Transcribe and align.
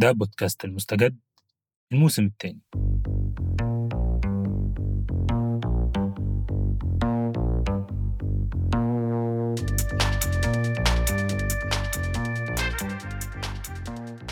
ده 0.00 0.12
بودكاست 0.12 0.64
المستجد 0.64 1.18
الموسم 1.92 2.24
الثاني 2.26 2.60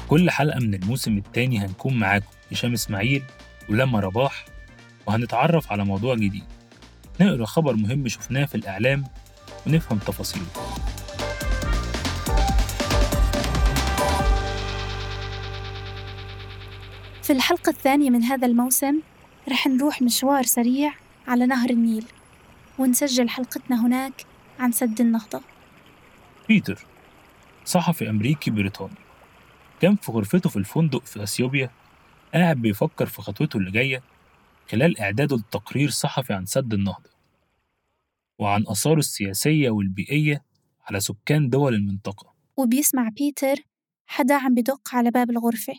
كل 0.08 0.30
حلقة 0.30 0.58
من 0.60 0.74
الموسم 0.74 1.18
الثاني 1.18 1.58
هنكون 1.58 1.98
معاكم 1.98 2.26
هشام 2.52 2.72
إسماعيل 2.72 3.22
ولما 3.70 4.00
رباح 4.00 4.44
وهنتعرف 5.06 5.72
على 5.72 5.84
موضوع 5.84 6.14
جديد. 6.14 6.44
نقرأ 7.20 7.44
خبر 7.44 7.74
مهم 7.74 8.08
شفناه 8.08 8.44
في 8.44 8.54
الإعلام 8.54 9.04
ونفهم 9.66 9.98
تفاصيله. 9.98 10.46
في 17.28 17.34
الحلقة 17.34 17.70
الثانية 17.70 18.10
من 18.10 18.22
هذا 18.22 18.46
الموسم 18.46 19.00
رح 19.48 19.66
نروح 19.66 20.02
مشوار 20.02 20.42
سريع 20.42 20.94
على 21.26 21.46
نهر 21.46 21.70
النيل 21.70 22.04
ونسجل 22.78 23.28
حلقتنا 23.28 23.86
هناك 23.86 24.24
عن 24.58 24.72
سد 24.72 25.00
النهضة. 25.00 25.40
بيتر 26.48 26.86
صحفي 27.64 28.10
أمريكي 28.10 28.50
بريطاني 28.50 28.94
كان 29.80 29.96
في 29.96 30.12
غرفته 30.12 30.50
في 30.50 30.56
الفندق 30.56 31.04
في 31.04 31.22
أثيوبيا 31.22 31.70
قاعد 32.34 32.56
بيفكر 32.56 33.06
في 33.06 33.22
خطوته 33.22 33.56
اللي 33.56 33.70
جاية 33.70 34.02
خلال 34.70 35.00
إعداده 35.00 35.36
لتقرير 35.36 35.90
صحفي 35.90 36.32
عن 36.32 36.46
سد 36.46 36.74
النهضة 36.74 37.10
وعن 38.38 38.64
آثاره 38.66 38.98
السياسية 38.98 39.70
والبيئية 39.70 40.44
على 40.84 41.00
سكان 41.00 41.48
دول 41.48 41.74
المنطقة. 41.74 42.34
وبيسمع 42.56 43.08
بيتر 43.08 43.56
حدا 44.06 44.34
عم 44.34 44.54
بدق 44.54 44.94
على 44.94 45.10
باب 45.10 45.30
الغرفة. 45.30 45.74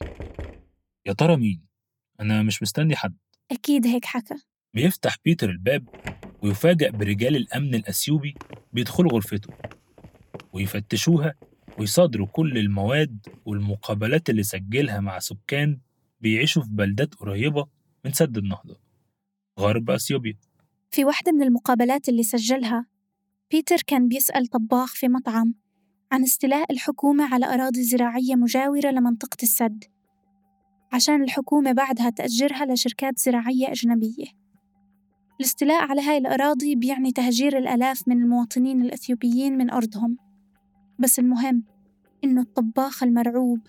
يا 1.05 1.13
ترى 1.13 1.37
مين؟ 1.37 1.65
أنا 2.19 2.43
مش 2.43 2.61
مستني 2.61 2.95
حد. 2.95 3.17
أكيد 3.51 3.87
هيك 3.87 4.05
حكى 4.05 4.35
بيفتح 4.73 5.15
بيتر 5.25 5.49
الباب 5.49 5.87
ويفاجأ 6.41 6.89
برجال 6.89 7.35
الأمن 7.35 7.75
الأثيوبي 7.75 8.35
بيدخلوا 8.73 9.11
غرفته 9.11 9.53
ويفتشوها 10.53 11.33
ويصادروا 11.77 12.27
كل 12.27 12.57
المواد 12.57 13.27
والمقابلات 13.45 14.29
اللي 14.29 14.43
سجلها 14.43 14.99
مع 14.99 15.19
سكان 15.19 15.79
بيعيشوا 16.21 16.63
في 16.63 16.69
بلدات 16.71 17.15
قريبة 17.15 17.67
من 18.05 18.13
سد 18.13 18.37
النهضة. 18.37 18.79
غرب 19.59 19.89
أثيوبيا. 19.89 20.37
في 20.91 21.05
واحدة 21.05 21.31
من 21.31 21.43
المقابلات 21.43 22.09
اللي 22.09 22.23
سجلها 22.23 22.85
بيتر 23.51 23.77
كان 23.87 24.07
بيسأل 24.07 24.47
طباخ 24.47 24.95
في 24.95 25.07
مطعم 25.07 25.53
عن 26.11 26.23
استيلاء 26.23 26.71
الحكومة 26.71 27.33
على 27.33 27.45
أراضي 27.45 27.83
زراعية 27.83 28.35
مجاورة 28.35 28.91
لمنطقة 28.91 29.37
السد. 29.43 29.83
عشان 30.91 31.23
الحكومة 31.23 31.71
بعدها 31.71 32.09
تأجرها 32.09 32.65
لشركات 32.65 33.19
زراعية 33.19 33.71
أجنبية. 33.71 34.25
الاستيلاء 35.39 35.81
على 35.81 36.01
هاي 36.01 36.17
الأراضي 36.17 36.75
بيعني 36.75 37.11
تهجير 37.11 37.57
الآلاف 37.57 38.07
من 38.07 38.21
المواطنين 38.21 38.81
الأثيوبيين 38.81 39.57
من 39.57 39.69
أرضهم. 39.69 40.17
بس 40.99 41.19
المهم 41.19 41.63
إنه 42.23 42.41
الطباخ 42.41 43.03
المرعوب 43.03 43.59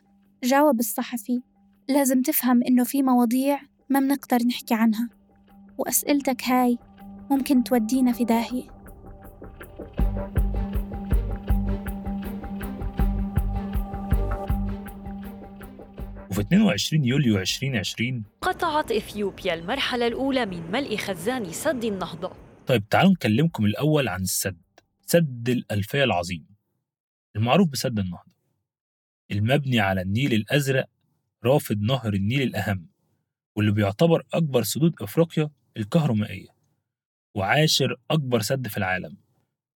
جاوب 0.44 0.80
الصحفي 0.80 1.42
لازم 1.88 2.22
تفهم 2.22 2.62
إنه 2.62 2.84
في 2.84 3.02
مواضيع 3.02 3.60
ما 3.88 4.00
بنقدر 4.00 4.46
نحكي 4.46 4.74
عنها. 4.74 5.08
وأسئلتك 5.78 6.44
هاي 6.44 6.78
ممكن 7.30 7.64
تودينا 7.64 8.12
في 8.12 8.24
داهية. 8.24 8.79
وفي 16.40 16.46
22 16.46 17.04
يوليو 17.04 17.38
2020 17.38 18.24
قطعت 18.40 18.92
إثيوبيا 18.92 19.54
المرحلة 19.54 20.06
الأولى 20.06 20.46
من 20.46 20.70
ملء 20.70 20.96
خزان 20.96 21.52
سد 21.52 21.84
النهضة. 21.84 22.32
طيب 22.66 22.88
تعالوا 22.88 23.10
نكلمكم 23.10 23.64
الأول 23.64 24.08
عن 24.08 24.22
السد 24.22 24.60
سد 25.06 25.48
الألفية 25.48 26.04
العظيم. 26.04 26.46
المعروف 27.36 27.68
بسد 27.68 27.98
النهضة. 27.98 28.34
المبني 29.30 29.80
على 29.80 30.02
النيل 30.02 30.34
الأزرق 30.34 30.86
رافد 31.44 31.80
نهر 31.82 32.14
النيل 32.14 32.42
الأهم 32.42 32.86
واللي 33.56 33.72
بيعتبر 33.72 34.22
أكبر 34.34 34.62
سدود 34.62 34.94
أفريقيا 35.02 35.50
الكهرومائية 35.76 36.48
وعاشر 37.34 37.96
أكبر 38.10 38.40
سد 38.40 38.68
في 38.68 38.76
العالم. 38.76 39.16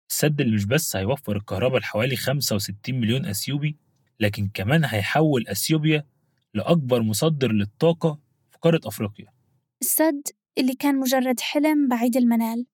السد 0.09 0.41
اللي 0.41 0.55
مش 0.55 0.65
بس 0.65 0.95
هيوفر 0.95 1.35
الكهرباء 1.35 1.79
لحوالي 1.79 2.15
65 2.15 2.95
مليون 2.99 3.25
أثيوبي 3.25 3.77
لكن 4.19 4.49
كمان 4.53 4.85
هيحول 4.85 5.47
أثيوبيا 5.47 6.12
لأكبر 6.57 7.01
مصدر 7.01 7.51
للطاقة 7.51 8.19
في 8.51 8.57
قارة 8.61 8.81
أفريقيا. 8.85 9.27
السد 9.81 10.21
اللي 10.57 10.73
كان 10.75 10.99
مجرد 10.99 11.39
حلم 11.39 11.87
بعيد 11.87 12.17
المنال 12.17 12.65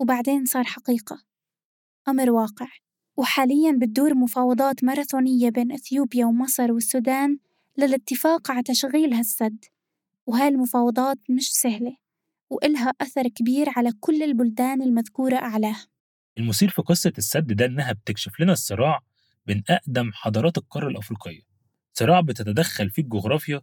وبعدين 0.00 0.44
صار 0.44 0.64
حقيقة. 0.64 1.22
أمر 2.08 2.30
واقع 2.30 2.66
وحاليا 3.16 3.78
بتدور 3.82 4.14
مفاوضات 4.14 4.84
ماراثونية 4.84 5.50
بين 5.50 5.72
أثيوبيا 5.72 6.26
ومصر 6.26 6.72
والسودان 6.72 7.38
للاتفاق 7.78 8.50
على 8.50 8.62
تشغيل 8.62 9.14
هالسد 9.14 9.64
وهاي 10.26 10.48
المفاوضات 10.48 11.18
مش 11.30 11.52
سهلة 11.52 11.96
وإلها 12.50 12.92
أثر 13.00 13.28
كبير 13.28 13.66
على 13.76 13.92
كل 14.00 14.22
البلدان 14.22 14.82
المذكورة 14.82 15.36
أعلاه. 15.36 15.76
المثير 16.38 16.68
في 16.70 16.82
قصة 16.82 17.12
السد 17.18 17.52
ده 17.52 17.64
إنها 17.66 17.92
بتكشف 17.92 18.40
لنا 18.40 18.52
الصراع 18.52 19.00
بين 19.46 19.62
أقدم 19.68 20.10
حضارات 20.12 20.58
القارة 20.58 20.88
الأفريقية. 20.88 21.53
صراع 21.96 22.20
بتتدخل 22.20 22.90
فيه 22.90 23.02
الجغرافيا 23.02 23.60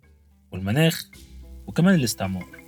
والمناخ 0.52 1.10
وكمان 1.68 1.96
الاستعمار. 1.96 2.62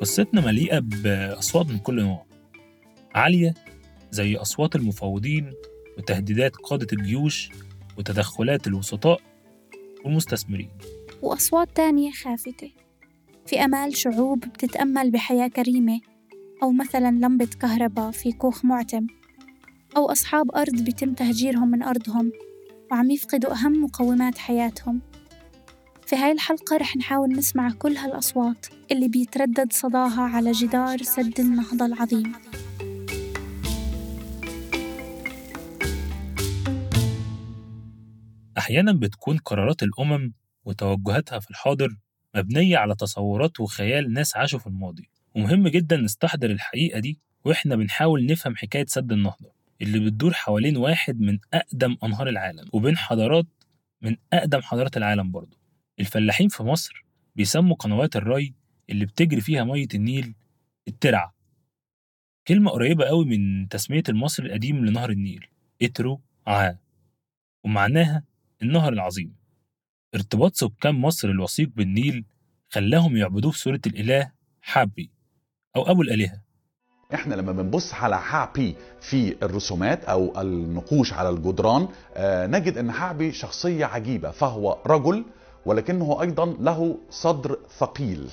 قصتنا 0.00 0.40
مليئة 0.40 0.78
بأصوات 0.78 1.66
من 1.66 1.78
كل 1.78 2.02
نوع 2.02 2.26
عالية 3.14 3.54
زي 4.10 4.36
أصوات 4.36 4.76
المفاوضين 4.76 5.52
وتهديدات 5.98 6.56
قادة 6.56 6.86
الجيوش 6.92 7.50
وتدخلات 7.98 8.66
الوسطاء 8.66 9.20
والمستثمرين. 10.04 10.70
وأصوات 11.22 11.68
تانية 11.76 12.12
خافتة 12.12 12.70
في 13.46 13.60
أمال 13.60 13.96
شعوب 13.96 14.40
بتتأمل 14.40 15.10
بحياة 15.10 15.48
كريمة 15.48 16.00
أو 16.62 16.72
مثلا 16.72 17.10
لمبة 17.10 17.48
كهرباء 17.60 18.10
في 18.10 18.32
كوخ 18.32 18.64
معتم 18.64 19.06
أو 19.96 20.12
أصحاب 20.12 20.50
أرض 20.50 20.80
بيتم 20.80 21.14
تهجيرهم 21.14 21.70
من 21.70 21.82
أرضهم 21.82 22.32
وعم 22.90 23.10
يفقدوا 23.10 23.52
أهم 23.52 23.84
مقومات 23.84 24.38
حياتهم. 24.38 25.00
في 26.06 26.16
هاي 26.16 26.32
الحلقة 26.32 26.76
رح 26.76 26.96
نحاول 26.96 27.32
نسمع 27.32 27.70
كل 27.78 27.96
هالأصوات 27.96 28.66
اللي 28.92 29.08
بيتردد 29.08 29.72
صداها 29.72 30.22
على 30.22 30.52
جدار 30.52 31.02
سد 31.02 31.40
النهضة 31.40 31.86
العظيم. 31.86 32.32
أحيانا 38.58 38.92
بتكون 38.92 39.38
قرارات 39.38 39.82
الأمم 39.82 40.32
وتوجهاتها 40.64 41.38
في 41.38 41.50
الحاضر 41.50 41.96
مبنية 42.36 42.76
على 42.76 42.94
تصورات 42.94 43.60
وخيال 43.60 44.12
ناس 44.12 44.36
عاشوا 44.36 44.58
في 44.58 44.66
الماضي. 44.66 45.15
ومهم 45.36 45.68
جدا 45.68 45.96
نستحضر 45.96 46.50
الحقيقة 46.50 46.98
دي 46.98 47.18
وإحنا 47.44 47.76
بنحاول 47.76 48.26
نفهم 48.26 48.56
حكاية 48.56 48.86
سد 48.86 49.12
النهضة 49.12 49.52
اللي 49.82 49.98
بتدور 50.00 50.32
حوالين 50.32 50.76
واحد 50.76 51.20
من 51.20 51.38
أقدم 51.54 51.96
أنهار 52.04 52.28
العالم 52.28 52.68
وبين 52.72 52.96
حضارات 52.96 53.46
من 54.02 54.16
أقدم 54.32 54.60
حضارات 54.62 54.96
العالم 54.96 55.30
برضه. 55.30 55.56
الفلاحين 56.00 56.48
في 56.48 56.62
مصر 56.62 57.04
بيسموا 57.36 57.76
قنوات 57.76 58.16
الري 58.16 58.54
اللي 58.90 59.06
بتجري 59.06 59.40
فيها 59.40 59.64
مية 59.64 59.88
النيل 59.94 60.34
الترعة. 60.88 61.34
كلمة 62.48 62.70
قريبة 62.70 63.04
قوي 63.04 63.24
من 63.24 63.68
تسمية 63.68 64.02
المصري 64.08 64.46
القديم 64.46 64.86
لنهر 64.86 65.10
النيل 65.10 65.46
إترو 65.82 66.20
عا 66.46 66.78
ومعناها 67.64 68.24
النهر 68.62 68.92
العظيم. 68.92 69.36
ارتباط 70.14 70.54
سكان 70.54 70.94
مصر 70.94 71.28
الوثيق 71.28 71.68
بالنيل 71.68 72.24
خلاهم 72.70 73.16
يعبدوه 73.16 73.50
في 73.50 73.58
صورة 73.58 73.80
الإله 73.86 74.32
حابي 74.60 75.15
أو 75.76 75.90
أبو 75.90 76.02
الآلهة. 76.02 76.32
إحنا 77.14 77.34
لما 77.34 77.52
بنبص 77.52 77.94
على 77.94 78.18
حابي 78.20 78.76
في 79.00 79.36
الرسومات 79.42 80.04
أو 80.04 80.40
النقوش 80.40 81.12
على 81.12 81.28
الجدران 81.28 81.88
آه 82.14 82.46
نجد 82.46 82.78
إن 82.78 82.92
حابي 82.92 83.32
شخصية 83.32 83.84
عجيبة 83.84 84.30
فهو 84.30 84.78
رجل 84.86 85.24
ولكنه 85.66 86.22
أيضا 86.22 86.46
له 86.46 86.96
صدر 87.10 87.58
ثقيل. 87.78 88.30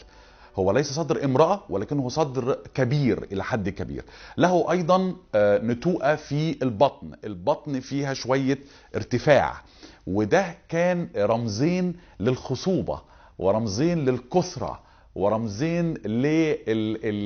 هو 0.56 0.72
ليس 0.72 0.92
صدر 0.92 1.26
امرأة 1.26 1.64
ولكنه 1.70 2.10
صدر 2.10 2.58
كبير 2.74 3.24
إلى 3.32 3.44
حد 3.44 3.70
كبير. 3.70 4.06
له 4.38 4.72
أيضا 4.72 5.16
آه، 5.36 5.58
نتوءة 5.58 6.16
في 6.16 6.58
البطن 6.64 7.12
البطن 7.24 7.80
فيها 7.80 8.14
شوية 8.14 8.60
ارتفاع 8.96 9.54
وده 10.08 10.56
كان 10.70 11.10
رمزين 11.18 11.96
للخصوبة 12.20 13.02
ورمزين 13.40 14.06
للكثرة. 14.06 14.80
ورمزين 15.16 15.94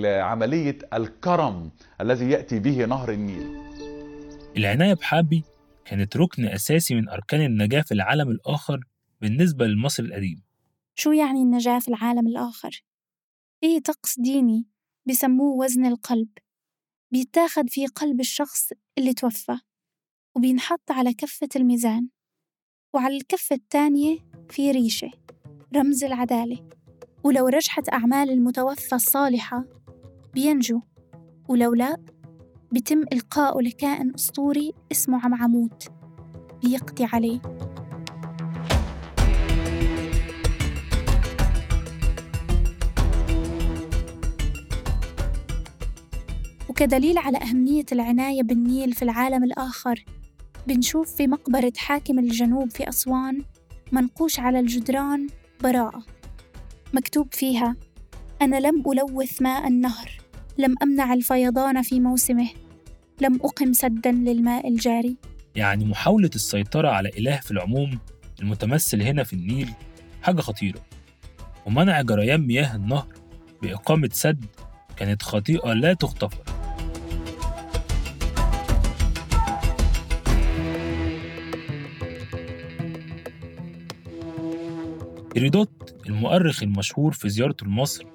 لعملية 0.01 0.77
الكرم 0.93 1.71
الذي 2.01 2.29
يأتي 2.29 2.59
به 2.59 2.85
نهر 2.85 3.11
النيل. 3.11 3.57
العناية 4.57 4.93
بحابي 4.93 5.43
كانت 5.85 6.17
ركن 6.17 6.45
أساسي 6.45 6.95
من 6.95 7.09
أركان 7.09 7.41
النجاة 7.41 7.81
في 7.81 7.93
العالم 7.93 8.29
الآخر 8.29 8.79
بالنسبة 9.21 9.65
للمصري 9.65 10.05
القديم 10.07 10.43
شو 10.95 11.11
يعني 11.11 11.41
النجاة 11.41 11.79
في 11.79 11.87
العالم 11.87 12.27
الآخر؟ 12.27 12.83
فيه 13.61 13.79
طقس 13.79 14.19
ديني 14.19 14.65
بسموه 15.07 15.57
وزن 15.57 15.85
القلب 15.85 16.29
بيتاخد 17.11 17.69
في 17.69 17.87
قلب 17.87 18.19
الشخص 18.19 18.69
اللي 18.97 19.13
توفى 19.13 19.59
وبينحط 20.35 20.91
على 20.91 21.13
كفة 21.13 21.49
الميزان 21.55 22.09
وعلى 22.93 23.17
الكفة 23.17 23.55
التانية 23.55 24.19
في 24.49 24.71
ريشة 24.71 25.11
رمز 25.75 26.03
العدالة. 26.03 26.76
ولو 27.27 27.47
رجحت 27.47 27.93
أعمال 27.93 28.29
المتوفى 28.29 28.95
الصالحة 28.95 29.65
بينجو. 30.33 30.81
ولو 31.47 31.73
لا 31.73 31.97
بيتم 32.71 33.03
إلقاؤه 33.13 33.61
لكائن 33.61 34.11
أسطوري 34.15 34.73
اسمه 34.91 35.25
عمعموت 35.25 35.87
بيقضي 36.63 37.05
عليه. 37.05 37.41
وكدليل 46.69 47.17
على 47.17 47.37
أهمية 47.37 47.85
العناية 47.91 48.43
بالنيل 48.43 48.93
في 48.93 49.01
العالم 49.01 49.43
الآخر 49.43 50.05
بنشوف 50.67 51.15
في 51.15 51.27
مقبرة 51.27 51.73
حاكم 51.77 52.19
الجنوب 52.19 52.71
في 52.71 52.89
أسوان 52.89 53.43
منقوش 53.91 54.39
على 54.39 54.59
الجدران 54.59 55.27
براءة. 55.63 56.16
مكتوب 56.93 57.33
فيها 57.33 57.75
أنا 58.41 58.59
لم 58.59 58.83
ألوث 58.91 59.41
ماء 59.41 59.67
النهر 59.67 60.11
لم 60.57 60.75
أمنع 60.83 61.13
الفيضان 61.13 61.81
في 61.81 61.99
موسمه 61.99 62.49
لم 63.21 63.39
أقم 63.43 63.73
سدا 63.73 64.11
للماء 64.11 64.67
الجاري. 64.67 65.17
يعني 65.55 65.85
محاولة 65.85 66.29
السيطرة 66.35 66.89
على 66.89 67.09
إله 67.09 67.37
في 67.37 67.51
العموم 67.51 67.99
المتمثل 68.41 69.01
هنا 69.01 69.23
في 69.23 69.33
النيل 69.33 69.69
حاجة 70.21 70.41
خطيرة. 70.41 70.79
ومنع 71.65 72.01
جريان 72.01 72.47
مياه 72.47 72.75
النهر 72.75 73.07
بإقامة 73.61 74.09
سد 74.13 74.45
كانت 74.97 75.23
خطيئة 75.23 75.73
لا 75.73 75.93
تغتفر. 75.93 76.43
هيرودوت 85.35 85.86
المؤرخ 86.07 86.63
المشهور 86.63 87.11
في 87.11 87.29
زيارته 87.29 87.65
لمصر 87.67 88.05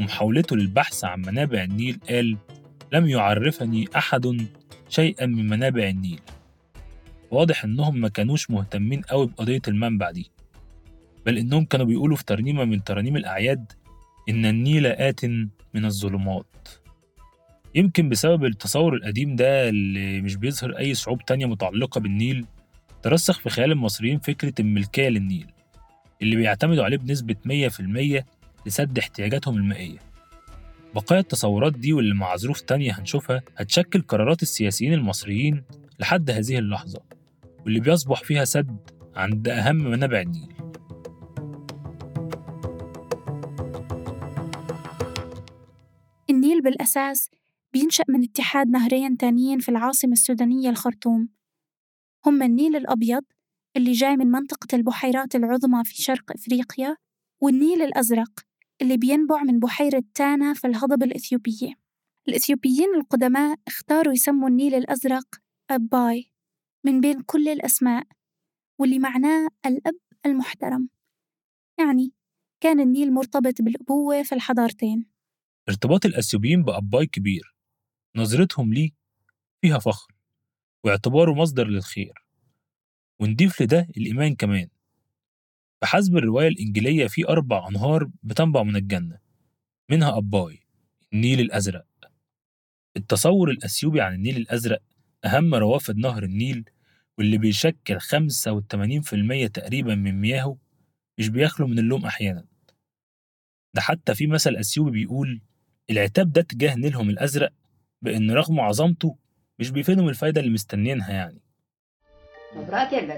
ومحاولته 0.00 0.56
للبحث 0.56 1.04
عن 1.04 1.20
منابع 1.20 1.62
النيل 1.62 1.98
قال 2.08 2.36
لم 2.92 3.06
يعرفني 3.06 3.88
أحد 3.96 4.46
شيئا 4.88 5.26
من 5.26 5.48
منابع 5.48 5.88
النيل. 5.88 6.20
واضح 7.30 7.64
إنهم 7.64 8.00
ما 8.00 8.08
كانوش 8.08 8.50
مهتمين 8.50 9.00
قوي 9.00 9.26
بقضية 9.26 9.62
المنبع 9.68 10.10
دي 10.10 10.30
بل 11.26 11.38
إنهم 11.38 11.64
كانوا 11.64 11.86
بيقولوا 11.86 12.16
في 12.16 12.24
ترنيمة 12.24 12.64
من 12.64 12.84
ترانيم 12.84 13.16
الأعياد 13.16 13.72
إن 14.28 14.46
النيل 14.46 14.86
آت 14.86 15.24
من 15.74 15.84
الظلمات. 15.84 16.68
يمكن 17.74 18.08
بسبب 18.08 18.44
التصور 18.44 18.94
القديم 18.94 19.36
ده 19.36 19.68
اللي 19.68 20.20
مش 20.20 20.36
بيظهر 20.36 20.78
أي 20.78 20.94
صعوب 20.94 21.24
تانية 21.24 21.46
متعلقة 21.46 22.00
بالنيل 22.00 22.46
ترسخ 23.02 23.40
في 23.40 23.50
خيال 23.50 23.72
المصريين 23.72 24.18
فكرة 24.18 24.54
الملكية 24.60 25.08
للنيل. 25.08 25.46
اللي 26.22 26.36
بيعتمدوا 26.36 26.84
عليه 26.84 26.96
بنسبة 26.96 27.36
100% 27.44 28.24
لسد 28.66 28.98
احتياجاتهم 28.98 29.56
المائية. 29.56 29.98
بقايا 30.94 31.20
التصورات 31.20 31.72
دي 31.72 31.92
واللي 31.92 32.14
مع 32.14 32.36
ظروف 32.36 32.60
تانية 32.60 32.92
هنشوفها 32.98 33.42
هتشكل 33.56 34.02
قرارات 34.02 34.42
السياسيين 34.42 34.92
المصريين 34.92 35.62
لحد 35.98 36.30
هذه 36.30 36.58
اللحظة 36.58 37.02
واللي 37.64 37.80
بيصبح 37.80 38.22
فيها 38.22 38.44
سد 38.44 38.76
عند 39.16 39.48
أهم 39.48 39.76
منابع 39.76 40.20
النيل. 40.20 40.52
النيل 46.30 46.62
بالأساس 46.62 47.30
بينشأ 47.72 48.04
من 48.08 48.24
اتحاد 48.24 48.68
نهرين 48.68 49.16
تانيين 49.16 49.58
في 49.58 49.68
العاصمة 49.68 50.12
السودانية 50.12 50.70
الخرطوم. 50.70 51.28
هم 52.26 52.42
النيل 52.42 52.76
الأبيض 52.76 53.22
اللي 53.76 53.92
جاي 53.92 54.16
من 54.16 54.26
منطقة 54.26 54.76
البحيرات 54.76 55.34
العظمى 55.34 55.84
في 55.84 56.02
شرق 56.02 56.32
إفريقيا 56.32 56.96
والنيل 57.42 57.82
الأزرق 57.82 58.40
اللي 58.82 58.96
بينبع 58.96 59.42
من 59.42 59.58
بحيرة 59.58 60.02
تانا 60.14 60.54
في 60.54 60.66
الهضبة 60.66 61.06
الإثيوبية. 61.06 61.74
الإثيوبيين 62.28 62.94
القدماء 62.96 63.58
اختاروا 63.66 64.12
يسموا 64.12 64.48
النيل 64.48 64.74
الأزرق 64.74 65.26
أباي 65.70 66.30
من 66.84 67.00
بين 67.00 67.22
كل 67.22 67.48
الأسماء 67.48 68.06
واللي 68.78 68.98
معناه 68.98 69.48
الأب 69.66 69.98
المحترم. 70.26 70.88
يعني 71.78 72.12
كان 72.60 72.80
النيل 72.80 73.12
مرتبط 73.12 73.62
بالأبوة 73.62 74.22
في 74.22 74.34
الحضارتين. 74.34 75.06
ارتباط 75.68 76.06
الأثيوبيين 76.06 76.62
بأباي 76.62 77.06
كبير 77.06 77.54
نظرتهم 78.16 78.74
ليه 78.74 78.90
فيها 79.60 79.78
فخر 79.78 80.14
واعتباره 80.84 81.34
مصدر 81.34 81.66
للخير. 81.66 82.29
ونضيف 83.20 83.62
لده 83.62 83.88
الإيمان 83.96 84.34
كمان. 84.34 84.68
بحسب 85.82 86.16
الرواية 86.16 86.48
الإنجيلية 86.48 87.06
في 87.06 87.28
أربع 87.28 87.68
أنهار 87.68 88.10
بتنبع 88.22 88.62
من 88.62 88.76
الجنة 88.76 89.18
منها 89.90 90.18
أباي 90.18 90.60
النيل 91.12 91.40
الأزرق. 91.40 91.86
التصور 92.96 93.50
الأثيوبي 93.50 94.00
عن 94.00 94.14
النيل 94.14 94.36
الأزرق 94.36 94.82
أهم 95.24 95.54
روافد 95.54 95.96
نهر 95.96 96.22
النيل 96.22 96.64
واللي 97.18 97.38
بيشكل 97.38 98.00
85% 98.00 99.48
تقريبا 99.54 99.94
من 99.94 100.20
مياهه 100.20 100.58
مش 101.18 101.28
بيخلو 101.28 101.66
من 101.66 101.78
اللوم 101.78 102.04
أحيانا. 102.06 102.44
ده 103.74 103.80
حتى 103.80 104.14
في 104.14 104.26
مثل 104.26 104.56
أثيوبي 104.56 104.90
بيقول 104.90 105.40
العتاب 105.90 106.32
ده 106.32 106.42
تجاه 106.42 106.74
نيلهم 106.74 107.10
الأزرق 107.10 107.52
بإن 108.02 108.30
رغم 108.30 108.60
عظمته 108.60 109.16
مش 109.58 109.70
بيفيدهم 109.70 110.08
الفايدة 110.08 110.40
اللي 110.40 110.52
مستنيينها 110.52 111.10
يعني. 111.12 111.40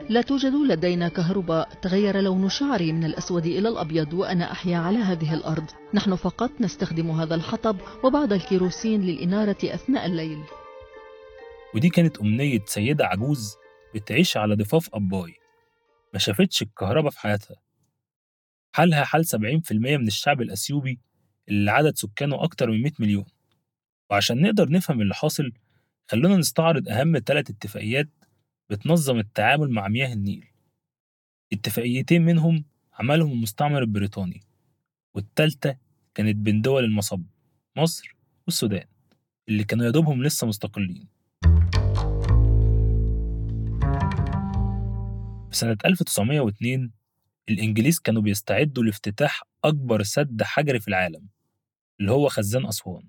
لا 0.08 0.22
توجد 0.22 0.54
لدينا 0.54 1.08
كهرباء. 1.08 1.68
تغير 1.82 2.20
لون 2.20 2.48
شعري 2.48 2.92
من 2.92 3.04
الأسود 3.04 3.46
إلى 3.46 3.68
الأبيض 3.68 4.12
وأنا 4.14 4.52
أحيا 4.52 4.76
على 4.76 4.98
هذه 4.98 5.34
الأرض. 5.34 5.70
نحن 5.94 6.14
فقط 6.14 6.50
نستخدم 6.60 7.10
هذا 7.10 7.34
الحطب 7.34 7.76
وبعض 8.04 8.32
الكيروسين 8.32 9.02
للإنارة 9.02 9.56
أثناء 9.64 10.06
الليل. 10.06 10.42
ودي 11.74 11.88
كانت 11.88 12.18
أمنية 12.18 12.64
سيدة 12.66 13.06
عجوز 13.06 13.56
بتعيش 13.94 14.36
على 14.36 14.54
ضفاف 14.54 14.94
أباي. 14.94 15.34
ما 16.12 16.18
شافتش 16.18 16.62
الكهرباء 16.62 17.10
في 17.10 17.20
حياتها. 17.20 17.56
حالها 18.72 19.04
حال 19.04 19.26
70% 19.26 19.96
من 19.96 20.06
الشعب 20.06 20.42
الأثيوبي 20.42 21.00
اللي 21.48 21.70
عدد 21.70 21.96
سكانه 21.96 22.44
أكتر 22.44 22.70
من 22.70 22.82
100 22.82 22.92
مليون. 22.98 23.24
وعشان 24.10 24.42
نقدر 24.42 24.70
نفهم 24.70 25.00
اللي 25.00 25.14
حاصل 25.14 25.52
خلونا 26.10 26.36
نستعرض 26.36 26.88
أهم 26.88 27.18
ثلاث 27.26 27.50
اتفاقيات 27.50 28.08
بتنظم 28.72 29.18
التعامل 29.18 29.70
مع 29.70 29.88
مياه 29.88 30.12
النيل. 30.12 30.46
اتفاقيتين 31.52 32.22
منهم 32.24 32.64
عملهم 32.92 33.32
المستعمر 33.32 33.82
البريطاني 33.82 34.40
والتالتة 35.14 35.76
كانت 36.14 36.36
بين 36.36 36.62
دول 36.62 36.84
المصب 36.84 37.24
مصر 37.76 38.16
والسودان 38.46 38.86
اللي 39.48 39.64
كانوا 39.64 39.86
يدوبهم 39.86 40.22
لسه 40.22 40.46
مستقلين. 40.46 41.08
في 45.50 45.56
سنة 45.56 45.76
1902 45.84 46.90
الإنجليز 47.48 47.98
كانوا 47.98 48.22
بيستعدوا 48.22 48.84
لافتتاح 48.84 49.42
أكبر 49.64 50.02
سد 50.02 50.42
حجري 50.42 50.80
في 50.80 50.88
العالم 50.88 51.28
اللي 52.00 52.12
هو 52.12 52.28
خزان 52.28 52.66
أسوان. 52.66 53.04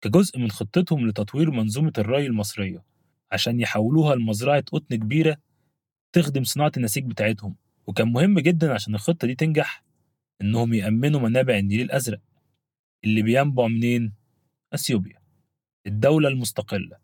كجزء 0.00 0.38
من 0.38 0.50
خطتهم 0.50 1.06
لتطوير 1.06 1.50
منظومة 1.50 1.92
الري 1.98 2.26
المصرية 2.26 2.84
عشان 3.32 3.60
يحولوها 3.60 4.14
لمزرعة 4.14 4.60
قطن 4.60 4.96
كبيرة 4.96 5.36
تخدم 6.12 6.44
صناعة 6.44 6.72
النسيج 6.76 7.04
بتاعتهم. 7.04 7.56
وكان 7.86 8.12
مهم 8.12 8.38
جدا 8.38 8.72
عشان 8.74 8.94
الخطة 8.94 9.26
دي 9.26 9.34
تنجح 9.34 9.84
إنهم 10.42 10.74
يأمنوا 10.74 11.20
منابع 11.20 11.58
النيل 11.58 11.80
الأزرق 11.80 12.20
اللي 13.04 13.22
بينبع 13.22 13.66
منين؟ 13.66 14.12
أثيوبيا 14.74 15.18
الدولة 15.86 16.28
المستقلة 16.28 16.98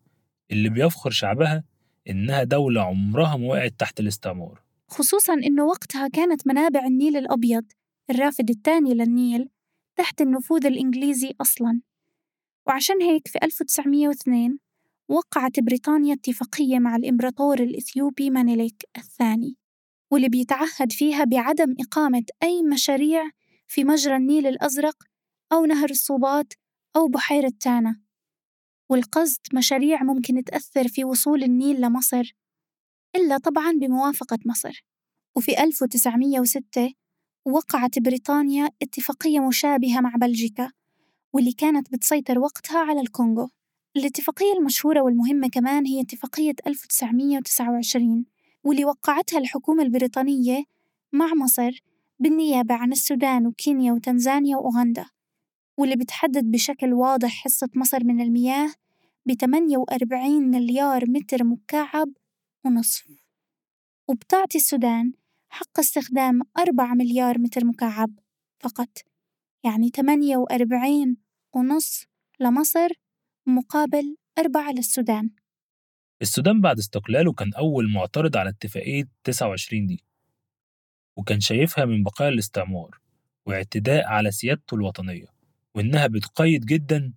اللي 0.51 0.69
بيفخر 0.69 1.11
شعبها 1.11 1.65
إنها 2.09 2.45
دولة 2.45 2.83
عمرها 2.83 3.37
ما 3.37 3.47
وقعت 3.47 3.75
تحت 3.79 4.01
الاستعمار. 4.01 4.63
خصوصاً 4.89 5.35
إنه 5.35 5.65
وقتها 5.65 6.09
كانت 6.09 6.47
منابع 6.47 6.87
النيل 6.87 7.17
الأبيض 7.17 7.65
الرافد 8.11 8.51
الثاني 8.51 8.95
للنيل 8.95 9.49
تحت 9.97 10.21
النفوذ 10.21 10.67
الإنجليزي 10.67 11.35
أصلاً. 11.41 11.81
وعشان 12.67 13.03
هيك 13.03 13.29
في 13.29 13.39
1902 13.43 14.59
وقعت 15.09 15.61
بريطانيا 15.61 16.15
اتفاقية 16.15 16.79
مع 16.79 16.97
الإمبراطور 16.97 17.61
الإثيوبي 17.61 18.31
مانيليك 18.31 18.89
الثاني 18.97 19.57
واللي 20.11 20.29
بيتعهد 20.29 20.93
فيها 20.93 21.25
بعدم 21.25 21.75
إقامة 21.81 22.25
أي 22.43 22.63
مشاريع 22.63 23.31
في 23.69 23.85
مجرى 23.85 24.17
النيل 24.17 24.47
الأزرق 24.47 24.97
أو 25.53 25.65
نهر 25.65 25.91
الصوبات 25.91 26.53
أو 26.97 27.09
بحيرة 27.09 27.53
تانا. 27.61 28.01
والقصد 28.91 29.41
مشاريع 29.55 30.03
ممكن 30.03 30.45
تأثر 30.45 30.89
في 30.89 31.05
وصول 31.05 31.43
النيل 31.43 31.81
لمصر 31.81 32.37
إلا 33.17 33.39
طبعاً 33.39 33.73
بموافقة 33.73 34.39
مصر. 34.47 34.85
وفي 35.37 35.63
1906 35.63 36.95
وقعت 37.47 37.99
بريطانيا 37.99 38.71
اتفاقية 38.83 39.41
مشابهة 39.41 40.01
مع 40.01 40.15
بلجيكا 40.21 40.73
واللي 41.33 41.53
كانت 41.53 41.93
بتسيطر 41.93 42.39
وقتها 42.39 42.79
على 42.79 43.01
الكونغو. 43.01 43.51
الاتفاقية 43.97 44.53
المشهورة 44.59 45.01
والمهمة 45.01 45.49
كمان 45.49 45.87
هي 45.87 46.01
اتفاقية 46.01 46.55
1929 46.67 48.25
واللي 48.65 48.85
وقعتها 48.85 49.39
الحكومة 49.39 49.83
البريطانية 49.83 50.65
مع 51.13 51.35
مصر 51.35 51.83
بالنيابة 52.19 52.75
عن 52.75 52.93
السودان 52.93 53.47
وكينيا 53.47 53.93
وتنزانيا 53.93 54.57
وأوغندا 54.57 55.07
واللي 55.79 55.97
بتحدد 55.97 56.45
بشكل 56.51 56.93
واضح 56.93 57.45
حصة 57.45 57.69
مصر 57.75 58.05
من 58.05 58.21
المياه 58.21 58.73
ب 59.27 59.33
48 59.33 60.51
مليار 60.51 61.11
متر 61.11 61.45
مكعب 61.45 62.09
ونصف. 62.65 63.07
وبتعطي 64.09 64.59
السودان 64.59 65.13
حق 65.49 65.79
استخدام 65.79 66.41
4 66.59 66.95
مليار 66.95 67.39
متر 67.39 67.65
مكعب 67.65 68.11
فقط 68.61 68.99
يعني 69.65 69.89
48 69.89 71.17
ونص 71.55 72.05
لمصر 72.41 73.04
مقابل 73.47 74.17
أربعة 74.39 74.73
للسودان. 74.73 75.31
السودان 76.23 76.61
بعد 76.61 76.79
استقلاله 76.79 77.33
كان 77.33 77.53
أول 77.55 77.91
معترض 77.93 78.37
على 78.37 78.51
اتفاقية 78.51 79.05
29 79.25 79.87
دي 79.87 80.05
وكان 81.17 81.41
شايفها 81.41 81.85
من 81.85 82.03
بقايا 82.03 82.29
الاستعمار 82.29 82.99
واعتداء 83.47 84.07
على 84.07 84.31
سيادته 84.31 84.75
الوطنية 84.75 85.27
وإنها 85.75 86.07
بتقيد 86.07 86.67
جدا 86.67 87.13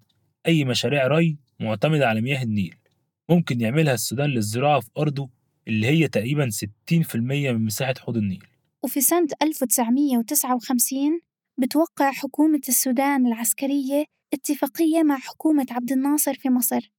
أي 0.47 0.65
مشاريع 0.65 1.07
ري 1.07 1.37
معتمدة 1.59 2.07
على 2.07 2.21
مياه 2.21 2.43
النيل. 2.43 2.75
ممكن 3.29 3.61
يعملها 3.61 3.93
السودان 3.93 4.29
للزراعة 4.29 4.79
في 4.79 4.89
أرضه 4.97 5.29
اللي 5.67 5.87
هي 5.87 6.07
تقريبا 6.07 6.49
60% 6.49 7.15
من 7.15 7.65
مساحة 7.65 7.93
حوض 7.99 8.17
النيل. 8.17 8.43
وفي 8.83 9.01
سنة 9.01 9.27
1959 9.41 11.21
بتوقع 11.59 12.11
حكومة 12.11 12.61
السودان 12.69 13.27
العسكرية 13.27 14.05
اتفاقية 14.33 15.03
مع 15.03 15.17
حكومة 15.17 15.65
عبد 15.71 15.91
الناصر 15.91 16.33
في 16.33 16.49
مصر؟ 16.49 16.91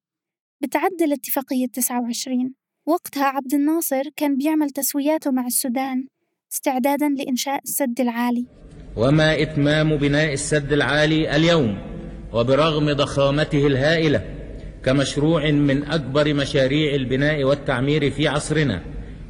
بتعدل 0.63 1.13
اتفاقية 1.13 1.67
29 1.67 2.55
وقتها 2.87 3.25
عبد 3.25 3.55
الناصر 3.55 4.03
كان 4.17 4.37
بيعمل 4.37 4.71
تسوياته 4.71 5.31
مع 5.31 5.47
السودان 5.47 6.07
استعدادا 6.53 7.09
لإنشاء 7.09 7.61
السد 7.65 8.01
العالي. 8.01 8.47
وما 8.97 9.43
إتمام 9.43 9.97
بناء 9.97 10.33
السد 10.33 10.73
العالي 10.73 11.37
اليوم 11.37 11.79
وبرغم 12.33 12.93
ضخامته 12.93 13.67
الهائلة 13.67 14.35
كمشروع 14.85 15.51
من 15.51 15.85
أكبر 15.85 16.35
مشاريع 16.35 16.95
البناء 16.95 17.45
والتعمير 17.45 18.11
في 18.11 18.29
عصرنا 18.29 18.85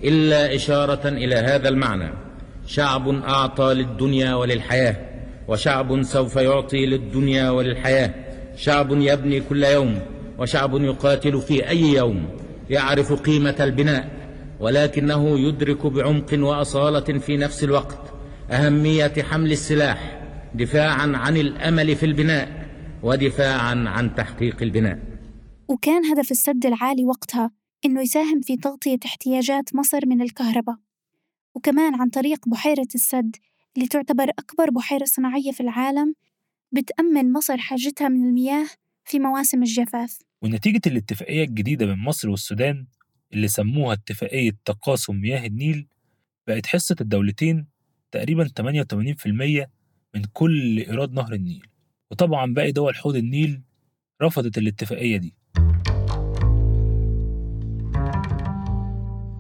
إلا 0.04 0.54
إشارة 0.54 1.08
إلى 1.08 1.34
هذا 1.34 1.68
المعنى 1.68 2.12
شعب 2.66 3.08
أعطى 3.08 3.74
للدنيا 3.74 4.34
وللحياة. 4.34 5.07
وشعب 5.48 6.02
سوف 6.02 6.36
يعطي 6.36 6.86
للدنيا 6.86 7.50
وللحياة. 7.50 8.14
شعب 8.56 8.92
يبني 8.92 9.40
كل 9.40 9.64
يوم 9.64 10.00
وشعب 10.38 10.82
يقاتل 10.82 11.40
في 11.40 11.68
أي 11.68 11.80
يوم. 11.80 12.28
يعرف 12.70 13.12
قيمة 13.12 13.56
البناء 13.60 14.10
ولكنه 14.60 15.38
يدرك 15.38 15.86
بعمق 15.86 16.34
وأصالة 16.34 17.18
في 17.18 17.36
نفس 17.36 17.64
الوقت. 17.64 18.14
أهمية 18.50 19.12
حمل 19.18 19.52
السلاح 19.52 20.20
دفاعا 20.54 21.12
عن 21.16 21.36
الأمل 21.36 21.96
في 21.96 22.06
البناء 22.06 22.68
ودفاعا 23.02 23.84
عن 23.88 24.14
تحقيق 24.14 24.62
البناء. 24.62 24.98
وكان 25.68 26.04
هدف 26.04 26.30
السد 26.30 26.66
العالي 26.66 27.04
وقتها 27.04 27.50
إنه 27.84 28.00
يساهم 28.00 28.40
في 28.40 28.56
تغطية 28.56 28.98
احتياجات 29.04 29.74
مصر 29.74 30.06
من 30.06 30.22
الكهرباء. 30.22 30.76
وكمان 31.54 31.94
عن 31.94 32.08
طريق 32.08 32.48
بحيرة 32.48 32.88
السد 32.94 33.36
اللي 33.78 33.88
تعتبر 33.88 34.30
أكبر 34.30 34.70
بحيرة 34.70 35.04
صناعية 35.04 35.52
في 35.52 35.60
العالم 35.60 36.14
بتأمن 36.72 37.32
مصر 37.32 37.56
حاجتها 37.56 38.08
من 38.08 38.28
المياه 38.28 38.66
في 39.04 39.18
مواسم 39.18 39.62
الجفاف. 39.62 40.18
ونتيجة 40.42 40.80
الاتفاقية 40.86 41.44
الجديدة 41.44 41.86
بين 41.86 41.98
مصر 41.98 42.30
والسودان 42.30 42.86
اللي 43.32 43.48
سموها 43.48 43.92
اتفاقية 43.92 44.50
تقاسم 44.64 45.16
مياه 45.16 45.46
النيل 45.46 45.88
بقت 46.46 46.66
حصة 46.66 46.96
الدولتين 47.00 47.66
تقريبا 48.10 48.48
88% 48.60 49.70
من 50.14 50.24
كل 50.32 50.78
إيراد 50.78 51.12
نهر 51.12 51.32
النيل. 51.32 51.66
وطبعا 52.10 52.54
باقي 52.54 52.72
دول 52.72 52.96
حوض 52.96 53.16
النيل 53.16 53.62
رفضت 54.22 54.58
الاتفاقية 54.58 55.16
دي. 55.16 55.34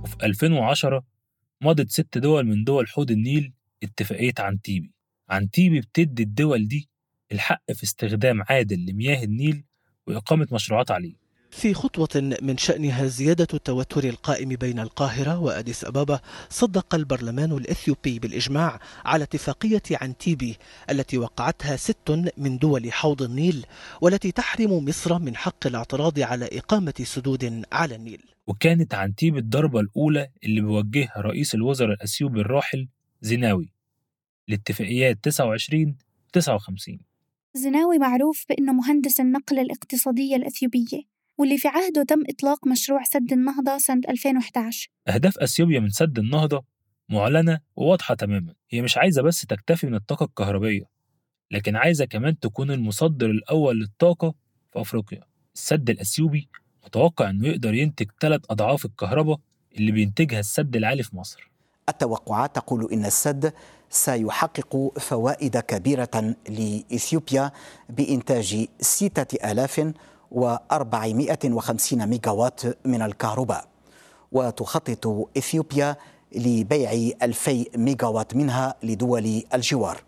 وفي 0.02 0.16
2010 0.22 1.04
مضت 1.62 1.90
ست 1.90 2.18
دول 2.18 2.46
من 2.46 2.64
دول 2.64 2.88
حوض 2.88 3.10
النيل 3.10 3.52
اتفاقية 3.82 4.34
عنتيبي. 4.38 4.92
عنتيبي 5.28 5.80
بتدي 5.80 6.22
الدول 6.22 6.68
دي 6.68 6.88
الحق 7.32 7.72
في 7.72 7.84
استخدام 7.84 8.42
عادل 8.48 8.86
لمياه 8.86 9.24
النيل 9.24 9.64
وإقامة 10.06 10.48
مشروعات 10.52 10.90
عليه. 10.90 11.28
في 11.50 11.74
خطوة 11.74 12.36
من 12.42 12.56
شأنها 12.56 13.06
زيادة 13.06 13.46
التوتر 13.54 14.04
القائم 14.04 14.48
بين 14.48 14.78
القاهرة 14.80 15.38
وأديس 15.38 15.84
أبابا 15.84 16.20
صدق 16.50 16.94
البرلمان 16.94 17.52
الإثيوبي 17.52 18.18
بالإجماع 18.18 18.80
على 19.04 19.24
اتفاقية 19.24 19.82
عنتيبي 19.92 20.56
التي 20.90 21.18
وقعتها 21.18 21.76
ست 21.76 22.30
من 22.36 22.58
دول 22.58 22.92
حوض 22.92 23.22
النيل 23.22 23.66
والتي 24.00 24.32
تحرم 24.32 24.84
مصر 24.84 25.18
من 25.18 25.36
حق 25.36 25.66
الاعتراض 25.66 26.20
على 26.20 26.48
إقامة 26.52 26.94
سدود 27.02 27.64
على 27.72 27.94
النيل. 27.94 28.22
وكانت 28.46 28.94
عنتيبي 28.94 29.38
الضربة 29.38 29.80
الأولى 29.80 30.28
اللي 30.44 30.60
بيوجهها 30.60 31.14
رئيس 31.16 31.54
الوزراء 31.54 31.92
الأثيوبي 31.94 32.40
الراحل 32.40 32.88
زيناوي 33.20 33.72
لاتفاقيات 34.48 35.18
29 35.22 35.96
59 36.32 36.98
زناوي 37.54 37.98
معروف 37.98 38.44
بأنه 38.48 38.72
مهندس 38.72 39.20
النقل 39.20 39.58
الاقتصادية 39.58 40.36
الأثيوبية 40.36 41.02
واللي 41.38 41.58
في 41.58 41.68
عهده 41.68 42.02
تم 42.02 42.22
إطلاق 42.28 42.66
مشروع 42.66 43.02
سد 43.04 43.32
النهضة 43.32 43.78
سنة 43.78 44.02
2011 44.08 44.90
أهداف 45.08 45.38
أثيوبيا 45.38 45.80
من 45.80 45.90
سد 45.90 46.18
النهضة 46.18 46.64
معلنة 47.08 47.60
وواضحة 47.76 48.14
تماما 48.14 48.54
هي 48.70 48.82
مش 48.82 48.98
عايزة 48.98 49.22
بس 49.22 49.46
تكتفي 49.46 49.86
من 49.86 49.94
الطاقة 49.94 50.24
الكهربية 50.24 50.84
لكن 51.50 51.76
عايزة 51.76 52.04
كمان 52.04 52.38
تكون 52.38 52.70
المصدر 52.70 53.30
الأول 53.30 53.80
للطاقة 53.80 54.34
في 54.72 54.80
أفريقيا. 54.80 55.20
السد 55.54 55.90
الأثيوبي 55.90 56.48
متوقع 56.84 57.30
إنه 57.30 57.48
يقدر 57.48 57.74
ينتج 57.74 58.06
ثلاث 58.20 58.40
أضعاف 58.50 58.84
الكهرباء 58.84 59.40
اللي 59.76 59.92
بينتجها 59.92 60.40
السد 60.40 60.76
العالي 60.76 61.02
في 61.02 61.16
مصر. 61.16 61.50
التوقعات 61.88 62.56
تقول 62.56 62.92
إن 62.92 63.04
السد 63.04 63.52
سيحقق 63.90 64.92
فوائد 64.98 65.58
كبيرة 65.58 66.34
لإثيوبيا 66.48 67.52
بإنتاج 67.88 68.66
ستة 68.80 69.50
آلاف 69.50 69.92
و450 70.34 71.92
ميجاوات 71.92 72.86
من 72.86 73.02
الكهرباء 73.02 73.64
وتخطط 74.32 75.06
إثيوبيا 75.38 75.96
لبيع 76.32 76.92
2000 77.22 77.64
ميجاوات 77.76 78.36
منها 78.36 78.74
لدول 78.82 79.42
الجوار. 79.54 80.02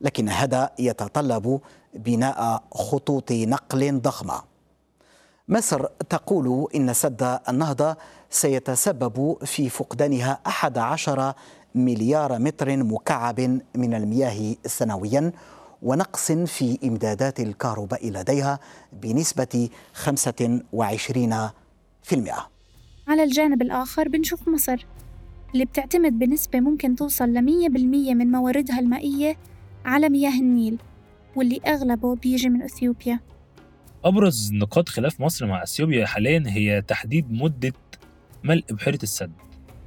لكن 0.00 0.28
هذا 0.28 0.70
يتطلب 0.78 1.60
بناء 1.94 2.62
خطوط 2.72 3.32
نقل 3.32 4.00
ضخمة. 4.00 4.42
مصر 5.48 5.86
تقول 5.86 6.68
إن 6.74 6.92
سد 6.92 7.40
النهضة 7.48 7.96
سيتسبب 8.34 9.36
في 9.44 9.68
فقدانها 9.68 10.40
11 10.46 11.32
مليار 11.74 12.38
متر 12.38 12.76
مكعب 12.76 13.40
من 13.74 13.94
المياه 13.94 14.56
سنويا 14.66 15.32
ونقص 15.82 16.32
في 16.32 16.78
إمدادات 16.84 17.40
الكهرباء 17.40 18.10
لديها 18.10 18.58
بنسبة 18.92 19.68
25% 20.04 20.08
على 23.08 23.24
الجانب 23.24 23.62
الآخر 23.62 24.08
بنشوف 24.08 24.48
مصر 24.48 24.86
اللي 25.54 25.64
بتعتمد 25.64 26.18
بنسبة 26.18 26.60
ممكن 26.60 26.96
توصل 26.96 27.28
لمية 27.28 27.68
بالمية 27.68 28.14
من 28.14 28.30
مواردها 28.30 28.78
المائية 28.78 29.36
على 29.84 30.08
مياه 30.08 30.40
النيل 30.40 30.78
واللي 31.36 31.60
أغلبه 31.66 32.14
بيجي 32.16 32.48
من 32.48 32.62
أثيوبيا. 32.62 33.20
أبرز 34.04 34.52
نقاط 34.52 34.88
خلاف 34.88 35.20
مصر 35.20 35.46
مع 35.46 35.62
أثيوبيا 35.62 36.06
حاليا 36.06 36.44
هي 36.46 36.82
تحديد 36.82 37.32
مدة 37.32 37.72
ملء 38.44 38.64
بحيرة 38.70 38.98
السد 39.02 39.32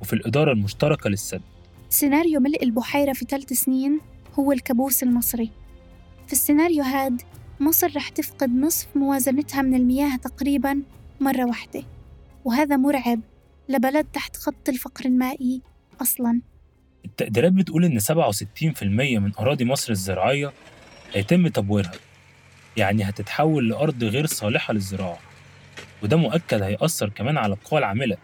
وفي 0.02 0.14
الإدارة 0.14 0.52
المشتركة 0.52 1.10
للسد. 1.10 1.42
سيناريو 1.90 2.40
ملء 2.40 2.64
البحيرة 2.64 3.14
في 3.14 3.26
ثلاث 3.30 3.54
سنين 3.54 4.00
هو 4.40 4.52
الكابوس 4.52 5.04
المصري. 5.04 5.52
في 6.28 6.34
السيناريو 6.34 6.84
هاد 6.84 7.22
مصر 7.60 7.92
رح 7.96 8.10
تفقد 8.10 8.50
نصف 8.50 8.88
موازنتها 8.96 9.62
من 9.62 9.76
المياه 9.76 10.16
تقريبا 10.16 10.82
مرة 11.20 11.46
واحدة 11.46 11.84
وهذا 12.46 12.78
مرعب 12.78 13.20
لبلد 13.70 14.06
تحت 14.14 14.36
خط 14.38 14.70
الفقر 14.70 15.06
المائي 15.06 15.62
أصلا. 16.02 16.42
التقديرات 17.06 17.52
بتقول 17.52 17.86
إن 17.86 18.00
67% 18.00 18.84
من 19.20 19.32
أراضي 19.40 19.66
مصر 19.66 19.92
الزراعية 19.92 20.54
هيتم 21.14 21.48
تبويرها 21.48 21.92
يعني 22.78 23.04
هتتحول 23.04 23.70
لأرض 23.70 24.04
غير 24.04 24.26
صالحة 24.26 24.74
للزراعة 24.74 25.18
وده 26.04 26.18
مؤكد 26.18 26.62
هيأثر 26.62 27.10
كمان 27.10 27.38
على 27.38 27.54
القوى 27.54 27.80
العاملة. 27.80 28.18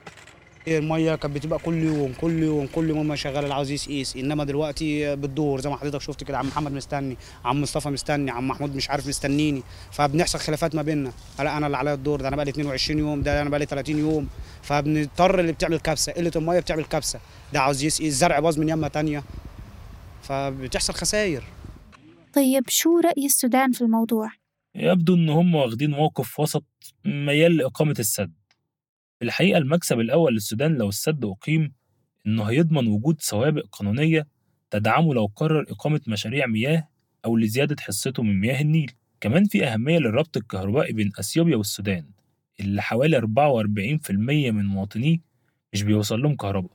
المية 0.67 1.15
كانت 1.15 1.35
بتبقى 1.35 1.59
كل 1.59 1.83
يوم 1.83 2.13
كل 2.21 2.43
يوم 2.43 2.67
كل 2.67 2.89
يوم 2.89 3.07
ما 3.07 3.15
شغال 3.15 3.43
اللي 3.43 3.53
عاوز 3.53 3.71
يقيس 3.71 4.15
إنما 4.15 4.43
دلوقتي 4.43 5.15
بتدور 5.15 5.61
زي 5.61 5.69
ما 5.69 5.77
حضرتك 5.77 6.01
شفت 6.01 6.23
كده 6.23 6.37
عم 6.37 6.47
محمد 6.47 6.71
مستني 6.71 7.17
عم 7.45 7.61
مصطفى 7.61 7.89
مستني 7.89 8.31
عم 8.31 8.47
محمود 8.47 8.75
مش 8.75 8.89
عارف 8.89 9.07
مستنيني. 9.07 9.63
فبنحصل 9.91 10.39
خلافات 10.39 10.75
ما 10.75 10.81
بيننا. 10.81 11.11
لا 11.39 11.57
أنا 11.57 11.65
اللي 11.65 11.77
عليا 11.77 11.93
الدور 11.93 12.21
ده 12.21 12.27
أنا 12.27 12.35
بقى 12.35 12.45
لي 12.45 12.51
22 12.51 12.99
يوم 12.99 13.21
ده 13.21 13.41
أنا 13.41 13.49
بقى 13.49 13.59
لي 13.59 13.65
30 13.65 13.99
يوم. 13.99 14.27
فبنضطر 14.61 15.39
اللي 15.39 15.51
بتعمل 15.51 15.79
كبسة 15.79 16.11
قلة 16.11 16.31
المية 16.35 16.59
بتعمل 16.59 16.85
كبسة. 16.85 17.19
ده 17.53 17.59
عاوز 17.59 17.83
يسقي 17.83 18.07
الزرع 18.07 18.39
باظ 18.39 18.59
من 18.59 18.69
يمة 18.69 18.87
تانية. 18.87 19.23
فبتحصل 20.21 20.93
خسائر 20.93 21.43
طيب 22.33 22.63
شو 22.69 22.99
رأي 22.99 23.25
السودان 23.25 23.71
في 23.71 23.81
الموضوع؟ 23.81 24.29
يبدو 24.75 25.15
إن 25.15 25.29
هم 25.29 25.55
واخدين 25.55 25.91
موقف 25.91 26.39
وسط 26.39 26.65
ميال 27.05 27.57
لإقامة 27.57 27.95
السد. 27.99 28.33
في 29.19 29.25
الحقيقة 29.25 29.57
المكسب 29.57 29.99
الأول 29.99 30.33
للسودان 30.33 30.75
لو 30.75 30.89
السد 30.89 31.25
أقيم 31.25 31.71
إنه 32.27 32.43
هيضمن 32.43 32.87
وجود 32.87 33.15
سوابق 33.19 33.63
قانونية 33.71 34.27
تدعمه 34.71 35.13
لو 35.13 35.31
قرر 35.35 35.65
إقامة 35.69 36.01
مشاريع 36.07 36.45
مياه 36.47 36.87
أو 37.25 37.37
لزيادة 37.37 37.75
حصته 37.79 38.23
من 38.23 38.39
مياه 38.39 38.61
النيل. 38.61 38.91
كمان 39.21 39.45
في 39.45 39.65
أهمية 39.65 39.99
للربط 39.99 40.37
الكهربائي 40.37 40.93
بين 40.93 41.11
أثيوبيا 41.19 41.57
والسودان 41.57 42.05
اللي 42.59 42.81
حوالي 42.81 43.17
44% 43.17 44.11
من 44.51 44.65
مواطنيه 44.65 45.17
مش 45.73 45.83
بيوصل 45.83 46.21
لهم 46.21 46.35
كهرباء. 46.35 46.71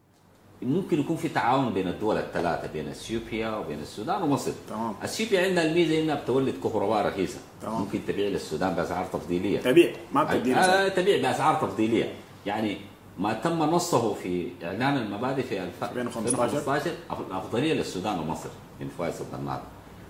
ممكن 0.62 1.00
يكون 1.00 1.16
في 1.16 1.28
تعاون 1.28 1.74
بين 1.74 1.88
الدول 1.88 2.16
الثلاثة 2.16 2.72
بين 2.72 2.88
أثيوبيا 2.88 3.56
وبين 3.56 3.78
السودان 3.78 4.22
ومصر. 4.22 4.52
تمام. 4.68 4.94
أثيوبيا 5.02 5.48
عندها 5.48 5.70
الميزة 5.70 6.02
إنها 6.02 6.14
بتولد 6.14 6.54
كهرباء 6.62 7.06
رخيصة. 7.06 7.38
تمام. 7.62 7.80
ممكن 7.80 8.00
تبيع 8.08 8.28
للسودان 8.28 8.74
بأسعار 8.74 9.06
تفضيلية. 9.06 9.60
تبيع 9.60 9.92
ما 10.12 10.24
بتدي 10.24 10.54
آه 10.54 10.88
تبيع 10.88 11.22
بأسعار 11.22 11.54
تفضيلية. 11.68 12.12
يعني 12.48 12.76
ما 13.18 13.32
تم 13.32 13.58
نصه 13.62 14.14
في 14.14 14.48
إعلان 14.64 14.96
المبادئ 14.96 15.42
في 15.42 15.62
الف- 15.64 15.84
2015. 15.84 16.44
2015 16.44 16.90
الافضليه 17.26 17.74
للسودان 17.74 18.18
ومصر 18.18 18.48
من 18.80 18.88
فوائد 18.88 19.14
النهضه 19.38 19.62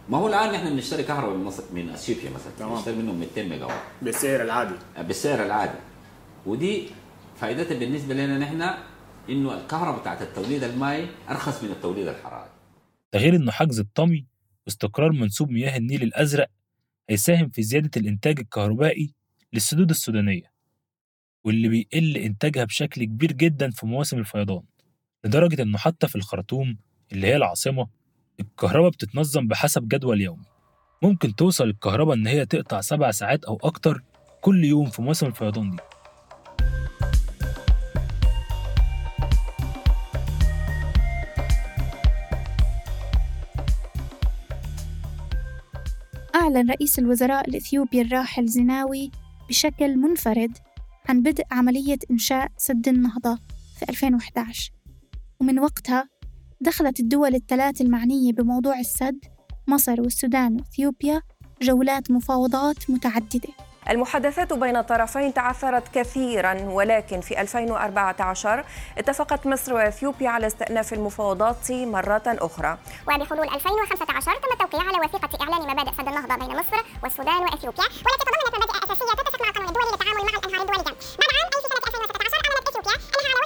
ما 0.09 0.18
هو 0.18 0.28
الآن 0.28 0.52
نحن 0.52 0.71
بنشتري 0.71 1.02
كهرباء 1.02 1.37
من 1.37 1.45
مصر 1.45 1.62
من 1.75 1.90
إثيوبيا 1.90 2.30
مثلا. 2.30 2.52
تمام. 2.59 2.75
بنشتري 2.75 2.95
منهم 2.97 3.18
200 3.21 3.42
ميجا 3.42 3.64
وات 3.64 3.80
بالسعر 4.02 4.42
العادي. 4.42 4.75
بالسعر 4.99 5.47
العادي. 5.47 5.78
ودي 6.47 6.87
فائدتها 7.40 7.78
بالنسبة 7.78 8.14
لنا 8.14 8.38
نحن 8.38 8.62
إنه 9.28 9.54
الكهرباء 9.54 10.00
بتاعت 10.00 10.23
التوليد 10.23 10.64
المائي 10.64 11.07
أرخص 11.30 11.62
من 11.62 11.71
التوليد 11.71 12.09
الحراري. 12.09 12.50
ده 13.12 13.18
غير 13.18 13.37
إنه 13.37 13.52
حجز 13.52 13.78
الطمي 13.80 14.26
واستقرار 14.66 15.12
منسوب 15.12 15.50
مياه 15.50 15.76
النيل 15.76 16.02
الأزرق 16.02 16.49
هيساهم 17.11 17.49
في 17.49 17.62
زيادة 17.62 17.90
الإنتاج 17.97 18.40
الكهربائي 18.40 19.14
للسدود 19.52 19.90
السودانية. 19.90 20.52
واللي 21.49 21.69
بيقل 21.69 22.17
إنتاجها 22.17 22.64
بشكل 22.64 23.05
كبير 23.05 23.33
جدا 23.33 23.71
في 23.71 23.87
مواسم 23.87 24.19
الفيضان 24.19 24.62
لدرجة 25.25 25.62
إنه 25.62 25.78
حتى 25.78 26.09
في 26.09 26.17
الخرطوم 26.17 26.78
اللي 27.12 27.26
هي 27.26 27.37
العاصمة 27.37 27.88
الكهرباء 28.40 28.90
بتتنظم 28.90 29.47
بحسب 29.49 29.88
جدول 29.88 30.21
يومي. 30.21 30.45
ممكن 31.02 31.35
توصل 31.35 31.64
الكهرباء 31.64 32.14
إن 32.14 32.26
هي 32.26 32.47
تقطع 32.47 32.81
سبع 32.81 33.11
ساعات 33.11 33.45
أو 33.45 33.59
أكتر 33.62 34.02
كل 34.40 34.64
يوم 34.64 34.90
في 34.90 35.02
مواسم 35.02 35.26
الفيضان 35.26 35.71
دي. 35.71 35.76
أعلن 46.35 46.71
رئيس 46.71 46.99
الوزراء 46.99 47.49
الإثيوبي 47.49 48.00
الراحل 48.00 48.47
زيناوي 48.47 49.11
بشكل 49.49 49.97
منفرد 49.97 50.59
عن 51.08 51.22
بدء 51.22 51.44
عملية 51.50 51.98
إنشاء 52.10 52.52
سد 52.56 52.88
النهضة 52.88 53.38
في 53.78 53.88
2011 53.88 54.72
ومن 55.40 55.58
وقتها 55.58 56.08
دخلت 56.60 57.00
الدول 57.00 57.34
الثلاث 57.34 57.80
المعنية 57.80 58.32
بموضوع 58.32 58.78
السد 58.80 59.25
مصر 59.68 60.00
والسودان 60.00 60.54
وإثيوبيا 60.54 61.23
جولات 61.62 62.10
مفاوضات 62.10 62.90
متعددة. 62.90 63.49
المحادثات 63.90 64.52
بين 64.52 64.76
الطرفين 64.76 65.34
تعثرت 65.34 65.88
كثيرا 65.94 66.54
ولكن 66.66 67.20
في 67.20 67.40
2014 67.40 68.64
اتفقت 68.98 69.46
مصر 69.46 69.74
وإثيوبيا 69.74 70.28
على 70.30 70.46
استئناف 70.46 70.92
المفاوضات 70.92 71.70
مرة 71.72 72.22
أخرى 72.26 72.78
وبحلول 73.08 73.48
2015 73.54 74.32
تم 74.32 74.52
التوقيع 74.52 74.88
على 74.88 74.98
وثيقة 75.06 75.42
إعلان 75.42 75.70
مبادئ 75.70 75.92
سد 75.92 76.08
النهضة 76.08 76.34
بين 76.46 76.56
مصر 76.56 76.76
والسودان 77.02 77.40
وإثيوبيا 77.42 77.84
والتي 77.84 78.24
تضمنت 78.26 78.56
مبادئ 78.56 78.84
أساسية 78.84 79.12
تتفق 79.18 79.42
مع 79.42 79.50
قانون 79.50 79.68
الدولي 79.68 79.90
للتعامل 79.92 80.22
مع 80.32 80.38
الأنهار 80.38 80.62
الدولية. 80.62 80.84
بعد 81.20 81.30
عام 81.38 81.50
سنة 81.62 81.78
2016 81.86 82.36
أعلنت 82.48 82.68
إثيوبيا 82.68 82.94
أنها 83.18 83.37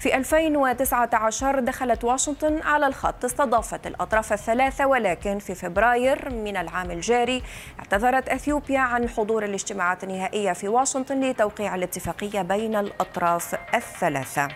في 0.00 0.16
2019 0.16 1.60
دخلت 1.60 2.04
واشنطن 2.04 2.62
على 2.62 2.86
الخط 2.86 3.24
استضافت 3.24 3.86
الأطراف 3.86 4.32
الثلاثة 4.32 4.86
ولكن 4.86 5.38
في 5.38 5.54
فبراير 5.54 6.30
من 6.30 6.56
العام 6.56 6.90
الجاري 6.90 7.42
اعتذرت 7.78 8.28
أثيوبيا 8.28 8.78
عن 8.78 9.08
حضور 9.08 9.44
الاجتماعات 9.44 10.04
النهائية 10.04 10.52
في 10.52 10.68
واشنطن 10.68 11.20
لتوقيع 11.20 11.74
الاتفاقية 11.74 12.42
بين 12.42 12.76
الأطراف 12.76 13.54
الثلاثة. 13.74 14.48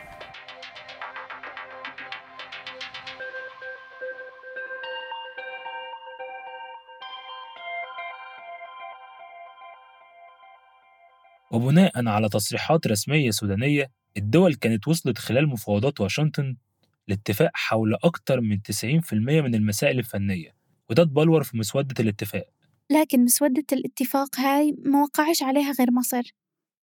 وبناء 11.51 12.09
على 12.09 12.29
تصريحات 12.29 12.87
رسمية 12.87 13.31
سودانية 13.31 14.04
الدول 14.17 14.55
كانت 14.55 14.89
وصلت 14.89 15.19
خلال 15.19 15.49
مفاوضات 15.49 16.01
واشنطن 16.01 16.57
لاتفاق 17.09 17.51
حول 17.55 17.95
أكثر 17.95 18.41
من 18.41 18.59
90% 18.59 19.13
من 19.13 19.55
المسائل 19.55 19.99
الفنية 19.99 20.55
وده 20.91 21.03
اتبلور 21.03 21.43
في 21.43 21.57
مسودة 21.57 21.95
الاتفاق. 22.01 22.47
لكن 22.91 23.25
مسودة 23.25 23.65
الاتفاق 23.73 24.41
هاي 24.41 24.77
ما 24.85 25.03
وقعش 25.03 25.43
عليها 25.43 25.73
غير 25.73 25.91
مصر. 25.91 26.35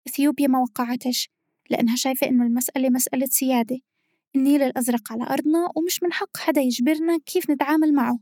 إثيوبيا 0.09 0.47
ما 0.47 0.59
وقعتش 0.59 1.31
لأنها 1.71 1.97
شايفة 1.97 2.29
إنه 2.29 2.47
المسألة 2.47 2.91
مسألة 2.91 3.27
سيادة. 3.27 3.79
النيل 4.37 4.63
الأزرق 4.63 5.13
على 5.13 5.25
أرضنا 5.25 5.69
ومش 5.77 6.03
من 6.03 6.13
حق 6.13 6.37
حدا 6.37 6.61
يجبرنا 6.61 7.19
كيف 7.27 7.51
نتعامل 7.51 7.95
معه. 7.95 8.19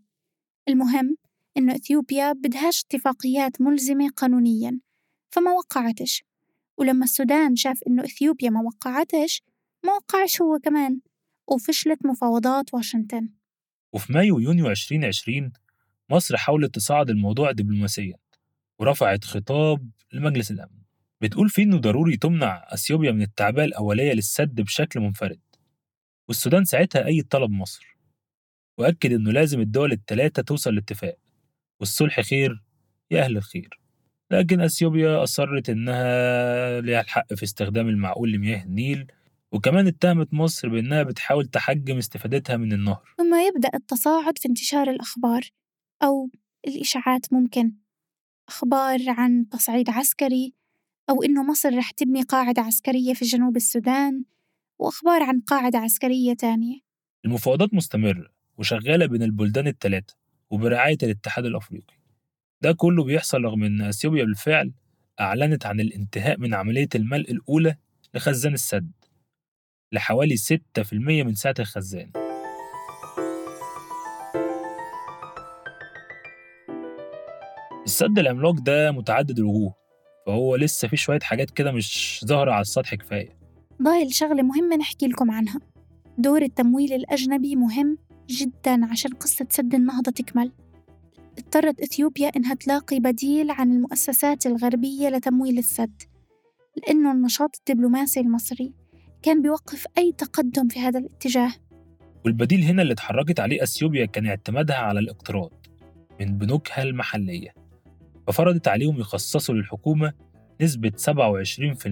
المهم 0.68 1.16
إنه 1.56 1.74
إثيوبيا 1.74 2.32
بدهاش 2.32 2.84
اتفاقيات 2.84 3.60
ملزمة 3.60 4.08
قانونيا 4.16 4.80
فما 5.30 5.50
وقعتش. 5.50 6.24
ولما 6.78 7.04
السودان 7.04 7.56
شاف 7.56 7.80
إنه 7.86 8.04
إثيوبيا 8.04 8.50
ما 8.50 8.60
وقعتش 8.60 9.42
ما 9.84 9.92
وقعش 9.92 10.42
هو 10.42 10.58
كمان 10.58 11.00
وفشلت 11.48 12.06
مفاوضات 12.06 12.74
واشنطن. 12.74 13.28
وفي 13.92 14.12
مايو 14.12 14.36
ويونيو 14.36 14.70
2020 14.70 15.52
مصر 16.10 16.36
حاولت 16.36 16.74
تصعد 16.74 17.10
الموضوع 17.10 17.50
دبلوماسيا 17.52 18.16
ورفعت 18.78 19.24
خطاب 19.24 19.90
لمجلس 20.12 20.50
الأمن. 20.50 20.84
بتقول 21.20 21.48
فيه 21.50 21.62
إنه 21.62 21.78
ضروري 21.78 22.16
تمنع 22.16 22.64
أثيوبيا 22.68 23.12
من 23.12 23.22
التعبئة 23.22 23.64
الأولية 23.64 24.12
للسد 24.12 24.60
بشكل 24.60 25.00
منفرد. 25.00 25.40
والسودان 26.28 26.64
ساعتها 26.64 27.06
أيد 27.06 27.28
طلب 27.28 27.50
مصر 27.50 27.96
وأكد 28.78 29.12
إنه 29.12 29.32
لازم 29.32 29.60
الدول 29.60 29.92
الثلاثة 29.92 30.42
توصل 30.42 30.74
لاتفاق 30.74 31.18
والصلح 31.80 32.20
خير 32.20 32.62
يا 33.10 33.24
أهل 33.24 33.36
الخير. 33.36 33.83
لكن 34.30 34.60
أثيوبيا 34.60 35.22
أصرت 35.22 35.70
إنها 35.70 36.80
ليها 36.80 37.00
الحق 37.00 37.34
في 37.34 37.42
استخدام 37.42 37.88
المعقول 37.88 38.32
لمياه 38.32 38.64
النيل 38.64 39.06
وكمان 39.52 39.86
اتهمت 39.86 40.34
مصر 40.34 40.68
بإنها 40.68 41.02
بتحاول 41.02 41.46
تحجم 41.46 41.98
استفادتها 41.98 42.56
من 42.56 42.72
النهر. 42.72 43.14
ثم 43.18 43.34
يبدأ 43.34 43.70
التصاعد 43.74 44.38
في 44.38 44.48
انتشار 44.48 44.90
الأخبار 44.90 45.42
أو 46.02 46.30
الإشاعات 46.68 47.32
ممكن. 47.32 47.72
أخبار 48.48 49.00
عن 49.08 49.48
تصعيد 49.48 49.90
عسكري 49.90 50.54
أو 51.10 51.22
إنه 51.22 51.42
مصر 51.42 51.76
رح 51.78 51.90
تبني 51.90 52.22
قاعدة 52.22 52.62
عسكرية 52.62 53.14
في 53.14 53.24
جنوب 53.24 53.56
السودان 53.56 54.24
وأخبار 54.78 55.22
عن 55.22 55.40
قاعدة 55.40 55.78
عسكرية 55.78 56.34
تانية. 56.34 56.80
المفاوضات 57.24 57.74
مستمرة 57.74 58.28
وشغالة 58.58 59.06
بين 59.06 59.22
البلدان 59.22 59.66
الثلاثة 59.66 60.14
وبرعاية 60.50 60.98
الاتحاد 61.02 61.44
الأفريقي. 61.44 61.94
ده 62.64 62.72
كله 62.72 63.04
بيحصل 63.04 63.44
رغم 63.44 63.64
إن 63.64 63.80
أثيوبيا 63.82 64.24
بالفعل 64.24 64.72
أعلنت 65.20 65.66
عن 65.66 65.80
الانتهاء 65.80 66.38
من 66.40 66.54
عملية 66.54 66.88
الملء 66.94 67.30
الأولى 67.30 67.76
لخزان 68.14 68.54
السد 68.54 68.90
لحوالي 69.92 70.36
6% 70.36 70.92
من 70.92 71.34
سعة 71.34 71.54
الخزان. 71.58 72.10
السد 77.84 78.18
العملاق 78.18 78.54
ده 78.54 78.92
متعدد 78.92 79.38
الوجوه 79.38 79.74
فهو 80.26 80.56
لسه 80.56 80.88
في 80.88 80.96
شوية 80.96 81.20
حاجات 81.20 81.50
كده 81.50 81.72
مش 81.72 82.20
ظاهرة 82.24 82.52
على 82.52 82.60
السطح 82.60 82.94
كفاية. 82.94 83.38
ضايل 83.82 84.14
شغلة 84.14 84.42
مهمة 84.42 84.76
نحكي 84.76 85.06
لكم 85.06 85.30
عنها. 85.30 85.60
دور 86.18 86.42
التمويل 86.42 86.92
الأجنبي 86.92 87.56
مهم 87.56 87.98
جدا 88.30 88.86
عشان 88.86 89.10
قصة 89.14 89.46
سد 89.50 89.74
النهضة 89.74 90.10
تكمل. 90.10 90.52
اضطرت 91.38 91.80
إثيوبيا 91.80 92.28
إنها 92.36 92.54
تلاقي 92.54 93.00
بديل 93.00 93.50
عن 93.50 93.72
المؤسسات 93.72 94.46
الغربية 94.46 95.08
لتمويل 95.08 95.58
السد 95.58 96.02
لأنه 96.76 97.12
النشاط 97.12 97.56
الدبلوماسي 97.58 98.20
المصري 98.20 98.72
كان 99.22 99.42
بيوقف 99.42 99.86
أي 99.98 100.12
تقدم 100.12 100.68
في 100.68 100.80
هذا 100.80 100.98
الاتجاه. 100.98 101.52
والبديل 102.24 102.62
هنا 102.62 102.82
اللي 102.82 102.92
اتحركت 102.92 103.40
عليه 103.40 103.62
أثيوبيا 103.62 104.06
كان 104.06 104.26
اعتمادها 104.26 104.76
على 104.76 105.00
الاقتراض 105.00 105.66
من 106.20 106.38
بنوكها 106.38 106.82
المحلية 106.82 107.54
ففرضت 108.26 108.68
عليهم 108.68 109.00
يخصصوا 109.00 109.54
للحكومة 109.54 110.12
نسبة 110.60 110.92
27% 110.96 111.86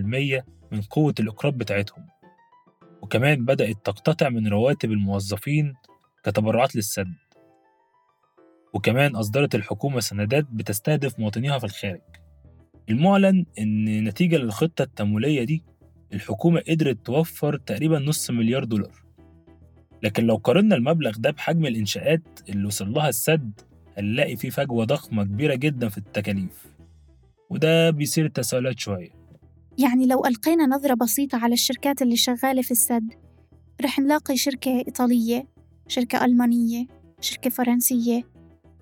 من 0.72 0.81
قوة 0.90 1.14
الإقراض 1.20 1.55
بتاعتهم. 1.59 2.07
وكمان 3.02 3.44
بدأت 3.44 3.76
تقتطع 3.85 4.28
من 4.28 4.48
رواتب 4.48 4.92
الموظفين 4.92 5.74
كتبرعات 6.24 6.76
للسد. 6.76 7.14
وكمان 8.72 9.16
أصدرت 9.16 9.54
الحكومة 9.54 10.00
سندات 10.00 10.46
بتستهدف 10.52 11.18
مواطنيها 11.20 11.58
في 11.58 11.64
الخارج. 11.64 12.00
المعلن 12.88 13.44
إن 13.58 14.04
نتيجة 14.04 14.37
للخطة 14.37 14.82
التمويلية 14.82 15.44
دي 15.44 15.62
الحكومة 16.12 16.62
قدرت 16.68 17.06
توفر 17.06 17.56
تقريبا 17.56 17.98
نص 17.98 18.30
مليار 18.30 18.64
دولار. 18.64 19.02
لكن 20.02 20.24
لو 20.24 20.37
قارنا 20.37 20.76
المبلغ 20.76 21.16
ده 21.18 21.30
بحجم 21.30 21.66
الإنشاءات 21.66 22.22
اللي 22.48 22.66
وصل 22.66 22.92
لها 22.92 23.08
السد 23.08 23.61
هنلاقي 23.98 24.37
فيه 24.37 24.50
فجوة 24.50 24.85
ضخمة 24.85 25.24
كبيرة 25.24 25.54
جدا 25.54 25.88
في 25.88 25.98
التكاليف. 25.98 26.66
وده 27.50 27.90
بيصير 27.90 28.28
تساؤلات 28.28 28.78
شوية. 28.80 29.11
يعني 29.78 30.06
لو 30.06 30.26
ألقينا 30.26 30.66
نظرة 30.66 30.94
بسيطة 30.94 31.38
على 31.38 31.52
الشركات 31.52 32.02
اللي 32.02 32.16
شغالة 32.16 32.62
في 32.62 32.70
السد 32.70 33.12
رح 33.85 33.98
نلاقي 33.98 34.37
شركة 34.37 34.78
إيطالية 34.78 35.46
شركة 35.88 36.24
ألمانية 36.24 36.87
شركة 37.20 37.50
فرنسية 37.50 38.24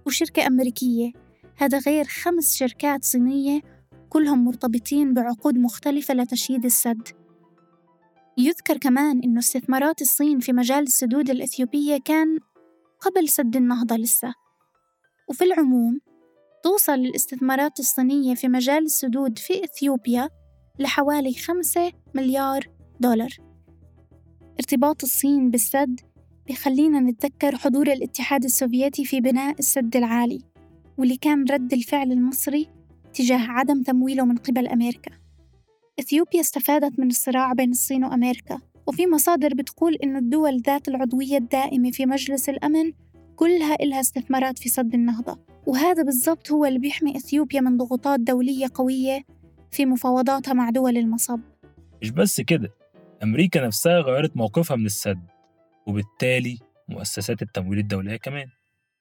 وشركة 0.06 0.46
أمريكية. 0.46 1.12
هذا 1.56 1.78
غير 1.78 2.04
خمس 2.04 2.54
شركات 2.54 3.04
صينية 3.04 3.60
كلهم 4.08 4.44
مرتبطين 4.44 5.14
بعقود 5.14 5.58
مختلفة 5.58 6.14
لتشييد 6.14 6.64
السد. 6.64 7.08
يذكر 8.38 8.76
كمان 8.76 9.20
أن 9.24 9.38
استثمارات 9.38 10.02
الصين 10.02 10.38
في 10.38 10.52
مجال 10.52 10.82
السدود 10.82 11.30
الإثيوبية 11.30 11.98
كان 12.04 12.38
قبل 13.00 13.28
سد 13.28 13.56
النهضة 13.56 13.96
لسه. 13.96 14.34
وفي 15.28 15.44
العموم 15.44 16.00
توصل 16.64 16.94
الاستثمارات 16.94 17.80
الصينية 17.80 18.34
في 18.34 18.48
مجال 18.48 18.84
السدود 18.84 19.38
في 19.38 19.64
إثيوبيا 19.64 20.28
لحوالي 20.78 21.34
خمسة 21.34 21.92
مليار 22.14 22.66
دولار. 23.00 23.30
ارتباط 24.60 25.02
الصين 25.02 25.50
بالسد 25.50 26.00
بخلينا 26.50 27.00
نتذكر 27.00 27.56
حضور 27.56 27.92
الاتحاد 27.92 28.44
السوفيتي 28.44 29.04
في 29.04 29.20
بناء 29.20 29.58
السد 29.58 29.96
العالي 29.96 30.40
واللي 30.98 31.16
كان 31.16 31.44
رد 31.50 31.72
الفعل 31.72 32.12
المصري 32.12 32.68
تجاه 33.14 33.38
عدم 33.38 33.82
تمويله 33.82 34.24
من 34.24 34.36
قبل 34.36 34.66
أمريكا. 34.66 35.10
إثيوبيا 36.00 36.40
استفادت 36.40 36.98
من 36.98 37.06
الصراع 37.06 37.52
بين 37.52 37.70
الصين 37.70 38.04
وأمريكا 38.04 38.60
وفي 38.86 39.06
مصادر 39.06 39.54
بتقول 39.54 39.94
إن 39.94 40.16
الدول 40.16 40.60
ذات 40.66 40.88
العضوية 40.88 41.36
الدائمة 41.36 41.90
في 41.90 42.06
مجلس 42.06 42.48
الأمن 42.48 42.92
كلها 43.36 43.74
إلها 43.74 44.00
استثمارات 44.00 44.58
في 44.58 44.68
سد 44.68 44.94
النهضة. 44.94 45.38
وهذا 45.66 46.02
بالضبط 46.02 46.50
هو 46.50 46.64
اللي 46.64 46.78
بيحمي 46.78 47.16
إثيوبيا 47.16 47.60
من 47.60 47.76
ضغوطات 47.76 48.20
دولية 48.20 48.66
قوية 48.74 49.22
في 49.70 49.86
مفاوضاتها 49.86 50.54
مع 50.54 50.70
دول 50.70 50.96
المصب. 50.96 51.40
مش 52.02 52.10
بس 52.10 52.40
كده 52.40 52.70
أمريكا 53.22 53.66
نفسها 53.66 54.00
غيرت 54.00 54.36
موقفها 54.36 54.76
من 54.76 54.86
السد. 54.86 55.39
وبالتالي 55.86 56.58
مؤسسات 56.88 57.42
التمويل 57.42 57.78
الدولية 57.78 58.16
كمان. 58.16 58.46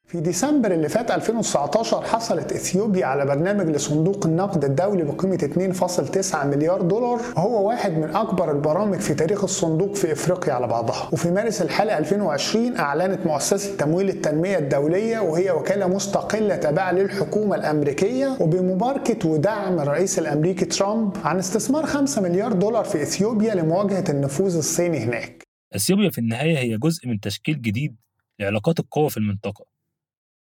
في 0.05 0.19
ديسمبر 0.19 0.71
اللي 0.71 0.89
فات 0.89 1.11
2019 1.11 2.01
حصلت 2.01 2.51
إثيوبيا 2.51 3.05
على 3.05 3.25
برنامج 3.25 3.69
لصندوق 3.69 4.25
النقد 4.25 4.65
الدولي 4.65 5.03
بقيمة 5.03 5.37
2.9 5.37 6.45
مليار 6.45 6.81
دولار. 6.81 7.21
وهو 7.35 7.67
واحد 7.67 7.91
من 7.91 8.15
أكبر 8.15 8.51
البرامج 8.51 8.99
في 8.99 9.13
تاريخ 9.13 9.43
الصندوق 9.43 9.95
في 9.95 10.11
إفريقيا 10.11 10.53
على 10.53 10.67
بعضها. 10.67 11.09
وفي 11.11 11.31
مارس 11.31 11.61
الحالي 11.61 11.97
2020 11.97 12.77
أعلنت 12.77 13.25
مؤسسة 13.25 13.75
تمويل 13.75 14.09
التنمية 14.09 14.57
الدولية 14.57 15.19
وهي 15.19 15.51
وكالة 15.51 15.87
مستقلة 15.87 16.55
تابعة 16.55 16.91
للحكومة 16.91 17.55
الأمريكية. 17.55 18.37
وبمباركة 18.39 19.29
ودعم 19.29 19.79
الرئيس 19.79 20.19
الأمريكي 20.19 20.65
ترامب 20.65 21.17
عن 21.23 21.39
استثمار 21.39 21.85
5 21.85 22.21
مليار 22.21 22.53
دولار 22.53 22.83
في 22.83 23.01
إثيوبيا 23.01 23.55
لمواجهة 23.55 24.03
النفوذ 24.09 24.57
الصيني 24.57 24.99
هناك. 24.99 25.38
أثيوبيا 25.75 26.09
في 26.09 26.17
النهاية 26.17 26.57
هي 26.57 26.77
جزء 26.77 27.07
من 27.07 27.19
تشكيل 27.19 27.61
جديد 27.61 27.95
لعلاقات 28.39 28.79
القوة 28.79 29.09
في 29.09 29.17
المنطقة. 29.17 29.65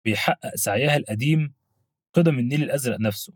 بيحقق 0.05 0.55
سعيها 0.55 0.97
القديم 0.97 1.53
قدم 2.13 2.39
النيل 2.39 2.63
الأزرق 2.63 2.99
نفسه. 2.99 3.33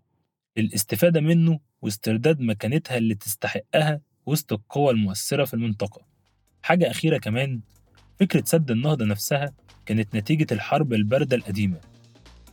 للاستفادة 0.58 1.22
منه 1.22 1.60
واسترداد 1.82 2.42
مكانتها 2.42 2.98
اللي 2.98 3.16
تستحقها 3.16 4.02
وسط 4.26 4.54
القوى 4.54 4.92
المؤثرة 4.92 5.46
في 5.46 5.54
المنطقة. 5.54 6.06
حاجة 6.62 6.92
أخيرة 6.92 7.18
كمان 7.18 7.62
فكرة 8.20 8.44
سد 8.46 8.72
النهضة 8.72 9.06
نفسها 9.06 9.54
كانت 9.86 10.16
نتيجة 10.16 10.48
الحرب 10.52 10.94
الباردة 10.94 11.36
القديمة. 11.36 11.82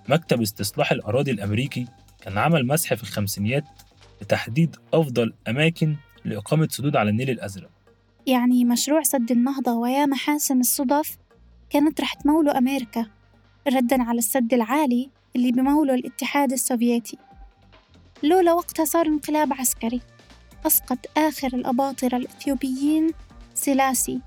مكتب 0.09 0.41
استصلاح 0.41 0.93
الأراضي 0.93 1.31
الأمريكي 1.31 1.87
كان 2.21 2.39
عمل 2.39 2.67
مسح 2.67 2.95
في 2.95 3.03
الخمسينيات 3.03 3.65
لتحديد 4.23 4.77
أفضل 4.95 5.35
أماكن 5.49 5.97
لإقامة 6.25 6.69
سدود 6.71 6.97
على 6.97 7.11
النيل 7.11 7.31
الأزرق. 7.31 7.71
يعني 8.29 8.65
مشروع 8.65 9.03
سد 9.03 9.31
النهضة 9.31 9.73
ويا 9.73 10.07
محاسن 10.07 10.61
الصدف 10.61 11.17
كانت 11.71 12.01
رح 12.01 12.15
تموله 12.15 12.59
أمريكا 12.59 13.07
ردا 13.69 14.03
على 14.03 14.19
السد 14.19 14.55
العالي 14.55 15.11
اللي 15.37 15.53
بموله 15.53 15.95
الاتحاد 15.95 16.53
السوفيتي. 16.53 17.19
لولا 18.23 18.53
وقتها 18.53 18.85
صار 18.85 19.07
انقلاب 19.07 19.53
عسكري 19.53 20.01
أسقط 20.67 20.99
آخر 21.17 21.49
الأباطرة 21.49 22.17
الإثيوبيين 22.17 23.11
سلاسي 23.55 24.21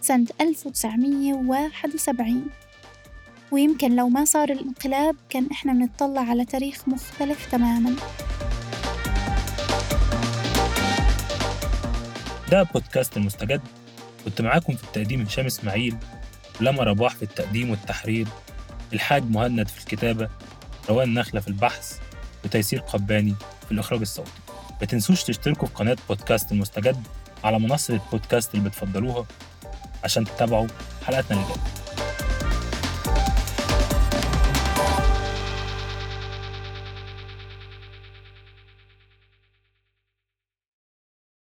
سنة 0.00 0.26
1971 0.40 2.46
ويمكن 3.50 3.96
لو 3.96 4.08
ما 4.08 4.24
صار 4.24 4.50
الانقلاب 4.50 5.16
كان 5.28 5.46
إحنا 5.52 5.72
بنطلع 5.72 6.20
على 6.20 6.44
تاريخ 6.44 6.88
مختلف 6.88 7.52
تماماً. 7.52 7.96
ده 12.50 12.62
بودكاست 12.62 13.16
المستجد 13.16 13.60
كنت 14.24 14.40
معاكم 14.40 14.76
في 14.76 14.84
التقديم 14.84 15.22
هشام 15.22 15.46
إسماعيل 15.46 15.96
لما 16.60 16.82
رباح 16.82 17.14
في 17.14 17.22
التقديم 17.22 17.70
والتحرير 17.70 18.26
إلحاج 18.92 19.30
مهند 19.30 19.68
في 19.68 19.78
الكتابة 19.80 20.28
روان 20.88 21.14
نخلة 21.14 21.40
في 21.40 21.48
البحث 21.48 21.98
وتيسير 22.44 22.80
قباني 22.80 23.34
في 23.66 23.72
الإخراج 23.72 24.00
الصوتي. 24.00 24.30
ما 24.80 24.86
تنسوش 24.86 25.24
تشتركوا 25.24 25.68
في 25.68 25.74
قناة 25.74 25.96
بودكاست 26.08 26.52
المستجد 26.52 27.06
على 27.44 27.58
منصة 27.58 27.94
البودكاست 27.94 28.54
اللي 28.54 28.68
بتفضلوها 28.68 29.26
عشان 30.04 30.24
تتابعوا 30.24 30.66
حلقاتنا 31.06 31.36
اللي 31.36 31.48
جاية. 31.48 31.79